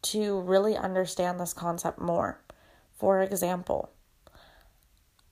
to 0.00 0.40
really 0.40 0.78
understand 0.78 1.38
this 1.38 1.52
concept 1.52 1.98
more. 2.00 2.40
For 2.94 3.20
example, 3.20 3.90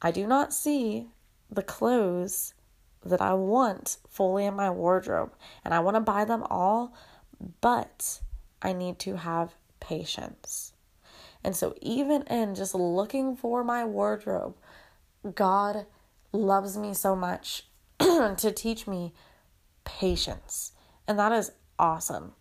I 0.03 0.11
do 0.11 0.27
not 0.27 0.53
see 0.53 1.07
the 1.51 1.63
clothes 1.63 2.53
that 3.03 3.23
I 3.23 3.33
want 3.33 3.97
fully 4.11 4.45
in 4.45 4.53
my 4.53 4.69
wardrobe, 4.69 5.33
and 5.65 5.73
I 5.73 5.81
want 5.81 5.95
to 5.95 6.01
buy 6.01 6.27
them 6.27 6.43
all, 6.51 6.93
but 7.63 8.21
I 8.61 8.75
need 8.75 8.99
to 8.99 9.17
have 9.17 9.55
patience. 9.81 10.70
And 11.43 11.57
so, 11.57 11.75
even 11.81 12.23
in 12.23 12.55
just 12.55 12.75
looking 12.75 13.35
for 13.37 13.65
my 13.65 13.85
wardrobe, 13.85 14.57
God 15.35 15.87
loves 16.33 16.77
me 16.77 16.95
so 16.95 17.17
much 17.17 17.67
to 17.99 18.53
teach 18.55 18.87
me 18.87 19.13
patience. 19.85 20.73
And 21.09 21.19
that 21.19 21.33
is 21.33 21.53
awesome. 21.79 22.33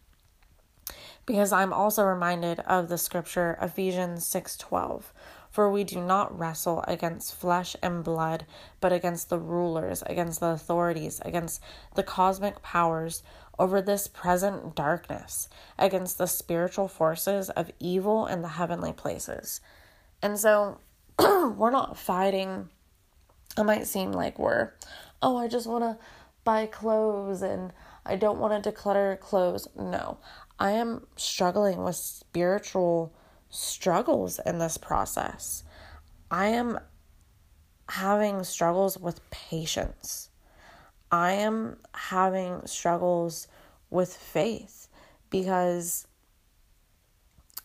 Because 1.25 1.51
I'm 1.51 1.73
also 1.73 2.03
reminded 2.03 2.59
of 2.61 2.89
the 2.89 2.97
scripture 2.97 3.57
Ephesians 3.61 4.25
6:12, 4.25 5.13
for 5.49 5.71
we 5.71 5.83
do 5.83 6.01
not 6.01 6.37
wrestle 6.37 6.83
against 6.87 7.35
flesh 7.35 7.75
and 7.81 8.03
blood, 8.03 8.45
but 8.81 8.91
against 8.91 9.29
the 9.29 9.39
rulers, 9.39 10.03
against 10.07 10.39
the 10.39 10.47
authorities, 10.47 11.21
against 11.23 11.61
the 11.95 12.03
cosmic 12.03 12.61
powers 12.61 13.21
over 13.59 13.81
this 13.81 14.07
present 14.07 14.73
darkness, 14.73 15.49
against 15.77 16.17
the 16.17 16.25
spiritual 16.25 16.87
forces 16.87 17.49
of 17.51 17.69
evil 17.79 18.25
in 18.25 18.41
the 18.41 18.47
heavenly 18.47 18.93
places. 18.93 19.61
And 20.21 20.39
so 20.39 20.79
we're 21.19 21.69
not 21.69 21.97
fighting. 21.97 22.69
It 23.57 23.63
might 23.63 23.85
seem 23.85 24.13
like 24.13 24.39
we're, 24.39 24.71
oh, 25.21 25.37
I 25.37 25.47
just 25.47 25.67
want 25.67 25.83
to 25.83 25.97
buy 26.43 26.65
clothes 26.65 27.41
and 27.41 27.73
I 28.05 28.15
don't 28.15 28.39
want 28.39 28.63
to 28.63 28.71
declutter 28.71 29.19
clothes. 29.19 29.67
No, 29.77 30.17
I 30.57 30.71
am 30.71 31.05
struggling 31.15 31.83
with 31.83 31.95
spiritual 31.95 33.13
struggles 33.49 34.39
in 34.45 34.59
this 34.59 34.77
process. 34.77 35.63
I 36.31 36.47
am 36.47 36.79
having 37.89 38.43
struggles 38.43 38.97
with 38.97 39.27
patience. 39.31 40.28
I 41.11 41.33
am 41.33 41.77
having 41.93 42.65
struggles 42.65 43.47
with 43.89 44.13
faith 44.13 44.87
because 45.29 46.07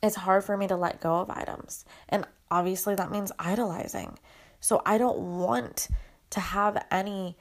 it's 0.02 0.16
hard 0.16 0.44
for 0.44 0.56
me 0.56 0.66
to 0.68 0.76
let 0.76 1.00
go 1.00 1.16
of 1.16 1.30
items. 1.30 1.84
And 2.08 2.26
obviously, 2.50 2.94
that 2.94 3.10
means 3.10 3.32
idolizing. 3.38 4.18
So 4.60 4.80
I 4.86 4.98
don't 4.98 5.38
want 5.38 5.88
to 6.30 6.40
have 6.40 6.84
any 6.90 7.36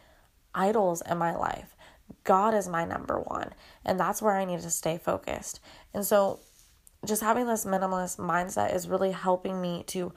idols 0.54 1.02
in 1.10 1.18
my 1.18 1.36
life. 1.36 1.76
God 2.24 2.54
is 2.54 2.68
my 2.68 2.86
number 2.86 3.20
one. 3.20 3.54
And 3.86 4.00
that's 4.00 4.22
where 4.22 4.36
I 4.36 4.46
need 4.46 4.62
to 4.62 4.70
stay 4.70 4.98
focused. 4.98 5.60
And 5.94 6.06
so, 6.06 6.40
just 7.06 7.22
having 7.22 7.48
this 7.48 7.66
minimalist 7.66 8.18
mindset 8.18 8.74
is 8.74 8.88
really 8.88 9.12
helping 9.12 9.62
me 9.62 9.84
to 9.88 10.14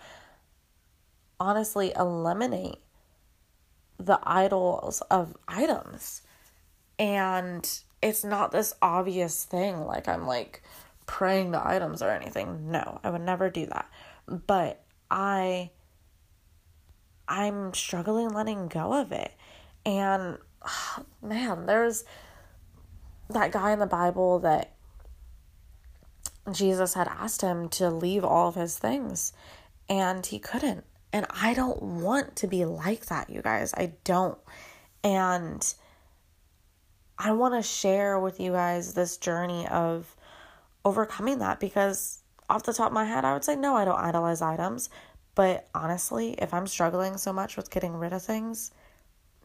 honestly 1.40 1.92
eliminate 1.96 2.78
the 3.98 4.18
idols 4.22 5.00
of 5.10 5.36
items. 5.48 6.22
And 6.98 7.68
it's 8.02 8.24
not 8.24 8.52
this 8.52 8.74
obvious 8.80 9.44
thing 9.44 9.80
like 9.80 10.08
I'm 10.08 10.26
like 10.26 10.62
praying 11.06 11.52
the 11.52 11.66
items 11.66 12.02
or 12.02 12.10
anything. 12.10 12.70
No, 12.70 13.00
I 13.02 13.10
would 13.10 13.22
never 13.22 13.50
do 13.50 13.66
that. 13.66 13.90
But 14.26 14.82
I 15.10 15.70
I'm 17.28 17.74
struggling 17.74 18.30
letting 18.30 18.68
go 18.68 18.92
of 18.92 19.12
it. 19.12 19.32
And 19.84 20.38
man, 21.22 21.66
there's 21.66 22.04
that 23.30 23.52
guy 23.52 23.72
in 23.72 23.78
the 23.78 23.86
Bible 23.86 24.38
that 24.40 24.72
Jesus 26.52 26.94
had 26.94 27.08
asked 27.08 27.42
him 27.42 27.68
to 27.70 27.90
leave 27.90 28.24
all 28.24 28.48
of 28.48 28.54
his 28.54 28.78
things 28.78 29.32
and 29.88 30.24
he 30.24 30.38
couldn't. 30.38 30.84
And 31.16 31.24
I 31.30 31.54
don't 31.54 31.80
want 31.80 32.36
to 32.36 32.46
be 32.46 32.66
like 32.66 33.06
that, 33.06 33.30
you 33.30 33.40
guys. 33.40 33.72
I 33.72 33.94
don't. 34.04 34.36
And 35.02 35.74
I 37.16 37.32
want 37.32 37.54
to 37.54 37.62
share 37.66 38.20
with 38.20 38.38
you 38.38 38.52
guys 38.52 38.92
this 38.92 39.16
journey 39.16 39.66
of 39.68 40.14
overcoming 40.84 41.38
that 41.38 41.58
because 41.58 42.18
off 42.50 42.64
the 42.64 42.74
top 42.74 42.88
of 42.88 42.92
my 42.92 43.06
head, 43.06 43.24
I 43.24 43.32
would 43.32 43.44
say 43.44 43.56
no, 43.56 43.74
I 43.74 43.86
don't 43.86 43.98
idolize 43.98 44.42
items. 44.42 44.90
But 45.34 45.66
honestly, 45.74 46.32
if 46.32 46.52
I'm 46.52 46.66
struggling 46.66 47.16
so 47.16 47.32
much 47.32 47.56
with 47.56 47.70
getting 47.70 47.94
rid 47.94 48.12
of 48.12 48.22
things, 48.22 48.70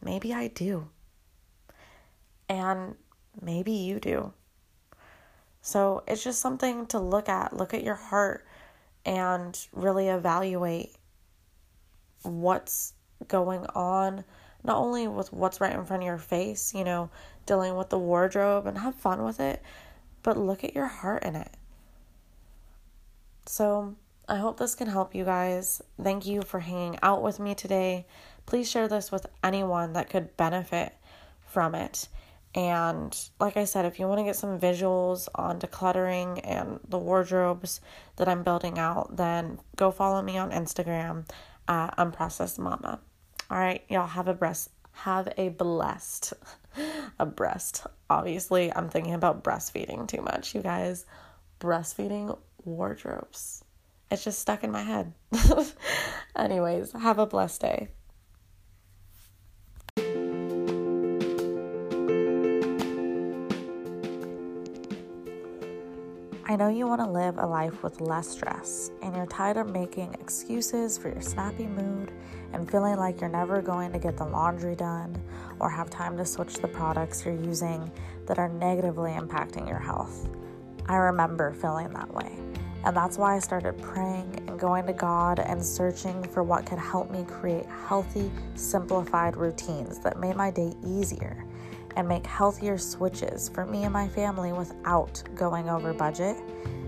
maybe 0.02 0.34
I 0.34 0.48
do. 0.48 0.90
And 2.50 2.96
maybe 3.40 3.72
you 3.72 3.98
do. 3.98 4.34
So 5.62 6.02
it's 6.06 6.22
just 6.22 6.42
something 6.42 6.84
to 6.88 6.98
look 6.98 7.30
at. 7.30 7.56
Look 7.56 7.72
at 7.72 7.82
your 7.82 7.94
heart 7.94 8.44
and 9.06 9.58
really 9.72 10.08
evaluate 10.08 10.96
what's 12.24 12.94
going 13.28 13.66
on, 13.74 14.24
not 14.64 14.76
only 14.76 15.08
with 15.08 15.32
what's 15.32 15.60
right 15.60 15.74
in 15.74 15.84
front 15.84 16.02
of 16.02 16.06
your 16.06 16.18
face, 16.18 16.74
you 16.74 16.84
know, 16.84 17.10
dealing 17.46 17.76
with 17.76 17.90
the 17.90 17.98
wardrobe 17.98 18.66
and 18.66 18.78
have 18.78 18.94
fun 18.94 19.24
with 19.24 19.40
it, 19.40 19.62
but 20.22 20.36
look 20.36 20.64
at 20.64 20.74
your 20.74 20.86
heart 20.86 21.24
in 21.24 21.36
it. 21.36 21.50
So 23.46 23.96
I 24.28 24.36
hope 24.36 24.58
this 24.58 24.74
can 24.74 24.88
help 24.88 25.14
you 25.14 25.24
guys. 25.24 25.82
Thank 26.00 26.26
you 26.26 26.42
for 26.42 26.60
hanging 26.60 26.98
out 27.02 27.22
with 27.22 27.40
me 27.40 27.54
today. 27.54 28.06
Please 28.46 28.70
share 28.70 28.88
this 28.88 29.10
with 29.10 29.26
anyone 29.42 29.92
that 29.94 30.10
could 30.10 30.36
benefit 30.36 30.94
from 31.46 31.74
it. 31.74 32.08
And 32.54 33.18
like 33.40 33.56
I 33.56 33.64
said, 33.64 33.86
if 33.86 33.98
you 33.98 34.06
want 34.06 34.18
to 34.18 34.24
get 34.24 34.36
some 34.36 34.60
visuals 34.60 35.28
on 35.34 35.58
decluttering 35.58 36.40
and 36.44 36.80
the 36.86 36.98
wardrobes 36.98 37.80
that 38.16 38.28
I'm 38.28 38.42
building 38.42 38.78
out, 38.78 39.16
then 39.16 39.58
go 39.76 39.90
follow 39.90 40.20
me 40.20 40.36
on 40.36 40.50
Instagram 40.50 41.24
Unprocessed 41.98 42.58
Momma. 42.58 43.00
All 43.50 43.58
right, 43.58 43.84
y'all 43.88 44.06
have 44.06 44.28
a 44.28 44.34
breast 44.34 44.70
have 44.92 45.28
a 45.36 45.48
blessed 45.48 46.34
a 47.18 47.26
breast. 47.26 47.86
Obviously, 48.08 48.74
I'm 48.74 48.88
thinking 48.88 49.14
about 49.14 49.42
breastfeeding 49.42 50.06
too 50.06 50.22
much, 50.22 50.54
you 50.54 50.62
guys. 50.62 51.06
Breastfeeding 51.60 52.38
wardrobes. 52.64 53.64
It's 54.10 54.24
just 54.24 54.40
stuck 54.40 54.62
in 54.62 54.70
my 54.70 54.82
head. 54.82 55.12
Anyways, 56.36 56.92
have 56.92 57.18
a 57.18 57.26
blessed 57.26 57.60
day. 57.60 57.88
I 66.52 66.56
know 66.56 66.68
you 66.68 66.86
want 66.86 67.00
to 67.00 67.08
live 67.08 67.38
a 67.38 67.46
life 67.46 67.82
with 67.82 68.02
less 68.02 68.28
stress, 68.28 68.90
and 69.00 69.16
you're 69.16 69.24
tired 69.24 69.56
of 69.56 69.70
making 69.70 70.12
excuses 70.20 70.98
for 70.98 71.08
your 71.08 71.22
snappy 71.22 71.66
mood 71.66 72.12
and 72.52 72.70
feeling 72.70 72.98
like 72.98 73.22
you're 73.22 73.30
never 73.30 73.62
going 73.62 73.90
to 73.92 73.98
get 73.98 74.18
the 74.18 74.26
laundry 74.26 74.76
done 74.76 75.16
or 75.60 75.70
have 75.70 75.88
time 75.88 76.14
to 76.18 76.26
switch 76.26 76.56
the 76.56 76.68
products 76.68 77.24
you're 77.24 77.34
using 77.34 77.90
that 78.26 78.38
are 78.38 78.50
negatively 78.50 79.12
impacting 79.12 79.66
your 79.66 79.78
health. 79.78 80.28
I 80.90 80.96
remember 80.96 81.54
feeling 81.54 81.88
that 81.94 82.12
way. 82.12 82.38
And 82.84 82.94
that's 82.94 83.16
why 83.16 83.36
I 83.36 83.38
started 83.38 83.80
praying 83.80 84.44
and 84.46 84.60
going 84.60 84.86
to 84.88 84.92
God 84.92 85.38
and 85.38 85.64
searching 85.64 86.22
for 86.22 86.42
what 86.42 86.66
could 86.66 86.78
help 86.78 87.10
me 87.10 87.24
create 87.24 87.64
healthy, 87.64 88.30
simplified 88.56 89.38
routines 89.38 90.00
that 90.00 90.20
made 90.20 90.36
my 90.36 90.50
day 90.50 90.74
easier 90.84 91.46
and 91.96 92.08
make 92.08 92.26
healthier 92.26 92.78
switches 92.78 93.48
for 93.48 93.66
me 93.66 93.84
and 93.84 93.92
my 93.92 94.08
family 94.08 94.52
without 94.52 95.22
going 95.34 95.68
over 95.68 95.92
budget. 95.92 96.36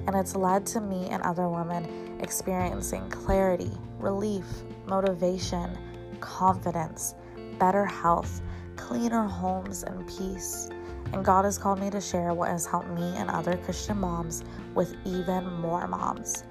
And 0.07 0.15
it's 0.15 0.37
led 0.37 0.67
to 0.67 0.81
me 0.81 1.09
and 1.09 1.23
other 1.23 1.49
women 1.49 2.19
experiencing 2.21 3.09
clarity, 3.11 3.73
relief, 3.99 4.45
motivation, 4.87 5.79
confidence, 6.21 7.15
better 7.59 7.85
health, 7.85 8.41
cleaner 8.77 9.23
homes, 9.23 9.83
and 9.83 10.07
peace. 10.07 10.69
And 11.13 11.25
God 11.25 11.45
has 11.45 11.59
called 11.59 11.79
me 11.79 11.91
to 11.91 12.01
share 12.01 12.35
what 12.35 12.49
has 12.49 12.67
helped 12.67 12.89
me 12.89 13.17
and 13.17 13.31
other 13.31 13.57
Christian 13.59 13.99
moms 13.99 14.43
with 14.75 14.95
even 15.05 15.45
more 15.61 15.87
moms. 15.87 16.45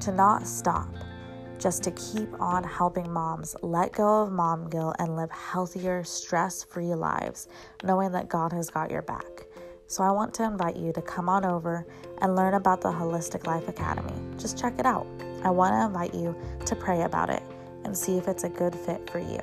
To 0.00 0.12
not 0.12 0.46
stop, 0.46 0.88
just 1.58 1.82
to 1.84 1.90
keep 1.92 2.28
on 2.40 2.64
helping 2.64 3.10
moms 3.12 3.56
let 3.62 3.92
go 3.92 4.22
of 4.22 4.32
mom 4.32 4.68
guilt 4.68 4.96
and 4.98 5.16
live 5.16 5.30
healthier, 5.30 6.04
stress 6.04 6.62
free 6.64 6.94
lives, 6.94 7.48
knowing 7.82 8.12
that 8.12 8.28
God 8.28 8.52
has 8.52 8.70
got 8.70 8.90
your 8.90 9.02
back. 9.02 9.46
So, 9.86 10.02
I 10.02 10.10
want 10.10 10.32
to 10.34 10.44
invite 10.44 10.76
you 10.76 10.92
to 10.92 11.02
come 11.02 11.28
on 11.28 11.44
over 11.44 11.86
and 12.22 12.34
learn 12.34 12.54
about 12.54 12.80
the 12.80 12.88
Wholistic 12.88 13.46
Life 13.46 13.68
Academy. 13.68 14.14
Just 14.38 14.58
check 14.58 14.78
it 14.78 14.86
out. 14.86 15.06
I 15.44 15.50
want 15.50 15.74
to 15.74 15.86
invite 15.86 16.14
you 16.14 16.34
to 16.64 16.74
pray 16.74 17.02
about 17.02 17.30
it 17.30 17.42
and 17.84 17.96
see 17.96 18.16
if 18.16 18.26
it's 18.26 18.44
a 18.44 18.48
good 18.48 18.74
fit 18.74 19.08
for 19.10 19.18
you. 19.18 19.40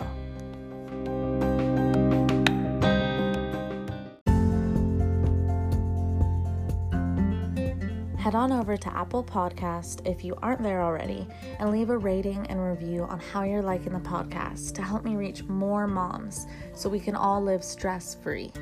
Head 8.21 8.35
on 8.35 8.51
over 8.51 8.77
to 8.77 8.95
Apple 8.95 9.23
Podcast 9.23 10.05
if 10.05 10.23
you 10.23 10.35
aren't 10.43 10.61
there 10.61 10.83
already 10.83 11.25
and 11.57 11.71
leave 11.71 11.89
a 11.89 11.97
rating 11.97 12.45
and 12.51 12.63
review 12.63 13.01
on 13.05 13.19
how 13.19 13.41
you're 13.41 13.63
liking 13.63 13.93
the 13.93 13.99
podcast 13.99 14.75
to 14.75 14.83
help 14.83 15.03
me 15.03 15.15
reach 15.15 15.43
more 15.45 15.87
moms 15.87 16.45
so 16.75 16.87
we 16.87 16.99
can 16.99 17.15
all 17.15 17.41
live 17.41 17.63
stress 17.63 18.13
free. 18.13 18.53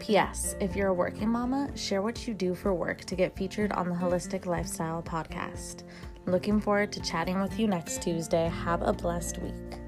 P.S. 0.00 0.54
If 0.60 0.76
you're 0.76 0.88
a 0.88 0.94
working 0.94 1.30
mama, 1.30 1.74
share 1.74 2.02
what 2.02 2.28
you 2.28 2.34
do 2.34 2.54
for 2.54 2.74
work 2.74 3.06
to 3.06 3.16
get 3.16 3.34
featured 3.34 3.72
on 3.72 3.88
the 3.88 3.94
Holistic 3.94 4.44
Lifestyle 4.44 5.02
podcast. 5.02 5.84
Looking 6.26 6.60
forward 6.60 6.92
to 6.92 7.00
chatting 7.00 7.40
with 7.40 7.58
you 7.58 7.68
next 7.68 8.02
Tuesday. 8.02 8.50
Have 8.50 8.82
a 8.82 8.92
blessed 8.92 9.38
week. 9.38 9.85